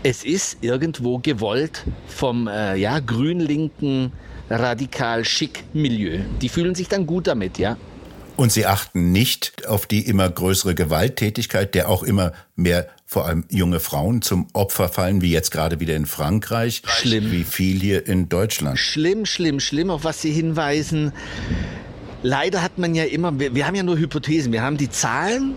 es 0.03 0.23
ist 0.23 0.63
irgendwo 0.63 1.19
gewollt 1.19 1.83
vom 2.07 2.47
äh, 2.47 2.75
ja, 2.75 2.99
grün-linken 2.99 4.11
radikal 4.49 5.25
schick 5.25 5.63
Milieu. 5.73 6.19
Die 6.41 6.49
fühlen 6.49 6.75
sich 6.75 6.87
dann 6.87 7.05
gut 7.05 7.27
damit, 7.27 7.57
ja. 7.57 7.77
Und 8.35 8.51
sie 8.51 8.67
achten 8.67 9.11
nicht 9.11 9.67
auf 9.67 9.87
die 9.87 10.01
immer 10.07 10.29
größere 10.29 10.75
Gewalttätigkeit, 10.75 11.73
der 11.73 11.89
auch 11.89 12.03
immer 12.03 12.33
mehr 12.55 12.87
vor 13.07 13.25
allem 13.25 13.45
junge 13.49 13.79
Frauen 13.79 14.21
zum 14.21 14.47
Opfer 14.53 14.89
fallen, 14.89 15.21
wie 15.21 15.31
jetzt 15.31 15.49
gerade 15.49 15.79
wieder 15.79 15.95
in 15.95 16.05
Frankreich. 16.05 16.83
Schlimm. 16.85 17.31
Wie 17.31 17.43
viel 17.43 17.79
hier 17.79 18.05
in 18.05 18.29
Deutschland. 18.29 18.77
Schlimm, 18.77 19.25
schlimm, 19.25 19.59
schlimm, 19.59 19.89
auf 19.89 20.03
was 20.03 20.21
Sie 20.21 20.31
hinweisen. 20.31 21.13
Leider 22.21 22.61
hat 22.61 22.77
man 22.77 22.93
ja 22.93 23.05
immer, 23.05 23.39
wir, 23.39 23.55
wir 23.55 23.65
haben 23.65 23.75
ja 23.75 23.83
nur 23.83 23.97
Hypothesen, 23.97 24.51
wir 24.51 24.61
haben 24.61 24.77
die 24.77 24.89
Zahlen 24.89 25.55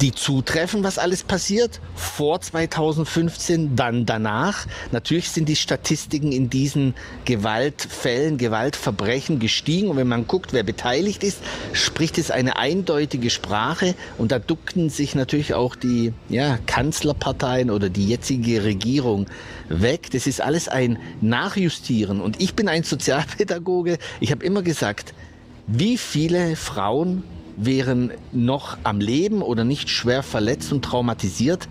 die 0.00 0.12
zutreffen, 0.12 0.84
was 0.84 0.98
alles 0.98 1.22
passiert, 1.22 1.80
vor 1.94 2.40
2015, 2.40 3.76
dann 3.76 4.06
danach. 4.06 4.66
Natürlich 4.92 5.30
sind 5.30 5.48
die 5.48 5.56
Statistiken 5.56 6.32
in 6.32 6.50
diesen 6.50 6.94
Gewaltfällen, 7.24 8.38
Gewaltverbrechen 8.38 9.38
gestiegen. 9.38 9.88
Und 9.88 9.96
wenn 9.96 10.08
man 10.08 10.26
guckt, 10.26 10.52
wer 10.52 10.62
beteiligt 10.62 11.22
ist, 11.24 11.38
spricht 11.72 12.18
es 12.18 12.30
eine 12.30 12.56
eindeutige 12.56 13.30
Sprache. 13.30 13.94
Und 14.18 14.32
da 14.32 14.38
duckten 14.38 14.90
sich 14.90 15.14
natürlich 15.14 15.54
auch 15.54 15.76
die 15.76 16.12
ja, 16.28 16.58
Kanzlerparteien 16.66 17.70
oder 17.70 17.88
die 17.88 18.06
jetzige 18.06 18.64
Regierung 18.64 19.26
weg. 19.68 20.10
Das 20.12 20.26
ist 20.26 20.40
alles 20.40 20.68
ein 20.68 20.98
Nachjustieren. 21.20 22.20
Und 22.20 22.40
ich 22.40 22.54
bin 22.54 22.68
ein 22.68 22.84
Sozialpädagoge. 22.84 23.98
Ich 24.20 24.30
habe 24.30 24.44
immer 24.44 24.62
gesagt, 24.62 25.14
wie 25.66 25.98
viele 25.98 26.56
Frauen 26.56 27.22
wären 27.64 28.12
noch 28.32 28.78
am 28.84 29.00
Leben 29.00 29.42
oder 29.42 29.64
nicht 29.64 29.88
schwer 29.88 30.22
verletzt 30.22 30.72
und 30.72 30.84
traumatisiert, 30.84 31.68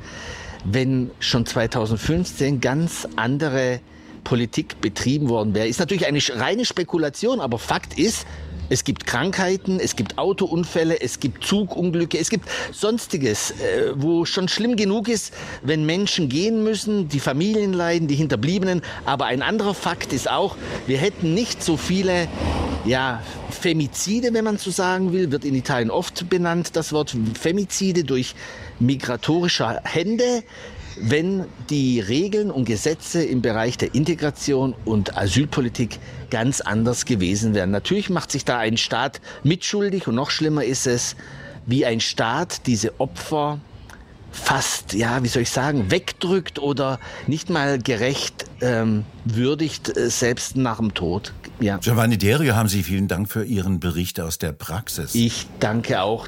wenn 0.63 1.11
schon 1.19 1.45
2015 1.45 2.61
ganz 2.61 3.07
andere 3.15 3.79
Politik 4.23 4.81
betrieben 4.81 5.29
worden 5.29 5.53
wäre. 5.53 5.67
Ist 5.67 5.79
natürlich 5.79 6.05
eine 6.05 6.19
reine 6.35 6.65
Spekulation, 6.65 7.39
aber 7.39 7.57
Fakt 7.57 7.97
ist, 7.97 8.27
es 8.69 8.83
gibt 8.83 9.05
Krankheiten, 9.05 9.79
es 9.79 9.95
gibt 9.95 10.17
Autounfälle, 10.17 11.01
es 11.01 11.19
gibt 11.19 11.43
Zugunglücke, 11.43 12.17
es 12.17 12.29
gibt 12.29 12.47
sonstiges, 12.71 13.51
äh, 13.51 13.93
wo 13.95 14.25
schon 14.25 14.47
schlimm 14.47 14.75
genug 14.75 15.07
ist, 15.07 15.33
wenn 15.61 15.85
Menschen 15.85 16.29
gehen 16.29 16.63
müssen, 16.63 17.09
die 17.09 17.19
Familien 17.19 17.73
leiden, 17.73 18.07
die 18.07 18.15
Hinterbliebenen. 18.15 18.81
Aber 19.05 19.25
ein 19.25 19.41
anderer 19.41 19.73
Fakt 19.73 20.13
ist 20.13 20.29
auch, 20.29 20.55
wir 20.87 20.97
hätten 20.97 21.33
nicht 21.33 21.63
so 21.63 21.77
viele 21.77 22.27
ja, 22.85 23.21
Femizide, 23.49 24.33
wenn 24.33 24.45
man 24.45 24.57
so 24.57 24.71
sagen 24.71 25.11
will, 25.11 25.31
wird 25.31 25.43
in 25.45 25.55
Italien 25.55 25.91
oft 25.91 26.29
benannt, 26.29 26.75
das 26.75 26.93
Wort 26.93 27.15
Femizide 27.39 28.03
durch 28.03 28.35
migratorischer 28.79 29.81
Hände, 29.83 30.43
wenn 31.01 31.45
die 31.69 31.99
Regeln 31.99 32.51
und 32.51 32.65
Gesetze 32.65 33.23
im 33.23 33.41
Bereich 33.41 33.77
der 33.77 33.95
Integration 33.95 34.75
und 34.85 35.17
Asylpolitik 35.17 35.99
ganz 36.29 36.61
anders 36.61 37.05
gewesen 37.05 37.53
wären. 37.53 37.71
Natürlich 37.71 38.09
macht 38.09 38.31
sich 38.31 38.45
da 38.45 38.57
ein 38.57 38.77
Staat 38.77 39.21
mitschuldig 39.43 40.07
und 40.07 40.15
noch 40.15 40.29
schlimmer 40.29 40.63
ist 40.63 40.87
es, 40.87 41.15
wie 41.65 41.85
ein 41.85 41.99
Staat 41.99 42.65
diese 42.67 42.99
Opfer 42.99 43.59
fast, 44.31 44.93
ja, 44.93 45.23
wie 45.23 45.27
soll 45.27 45.43
ich 45.43 45.49
sagen, 45.49 45.91
wegdrückt 45.91 46.59
oder 46.59 46.99
nicht 47.27 47.49
mal 47.49 47.79
gerecht 47.79 48.45
ähm, 48.61 49.05
würdigt, 49.25 49.95
äh, 49.95 50.09
selbst 50.09 50.55
nach 50.55 50.77
dem 50.77 50.93
Tod. 50.93 51.33
Ja. 51.59 51.77
Giovanni 51.77 52.17
Derio, 52.17 52.55
haben 52.55 52.69
Sie 52.69 52.83
vielen 52.83 53.07
Dank 53.07 53.29
für 53.29 53.43
Ihren 53.43 53.79
Bericht 53.79 54.19
aus 54.19 54.37
der 54.37 54.51
Praxis. 54.51 55.15
Ich 55.15 55.47
danke 55.59 56.01
auch. 56.01 56.27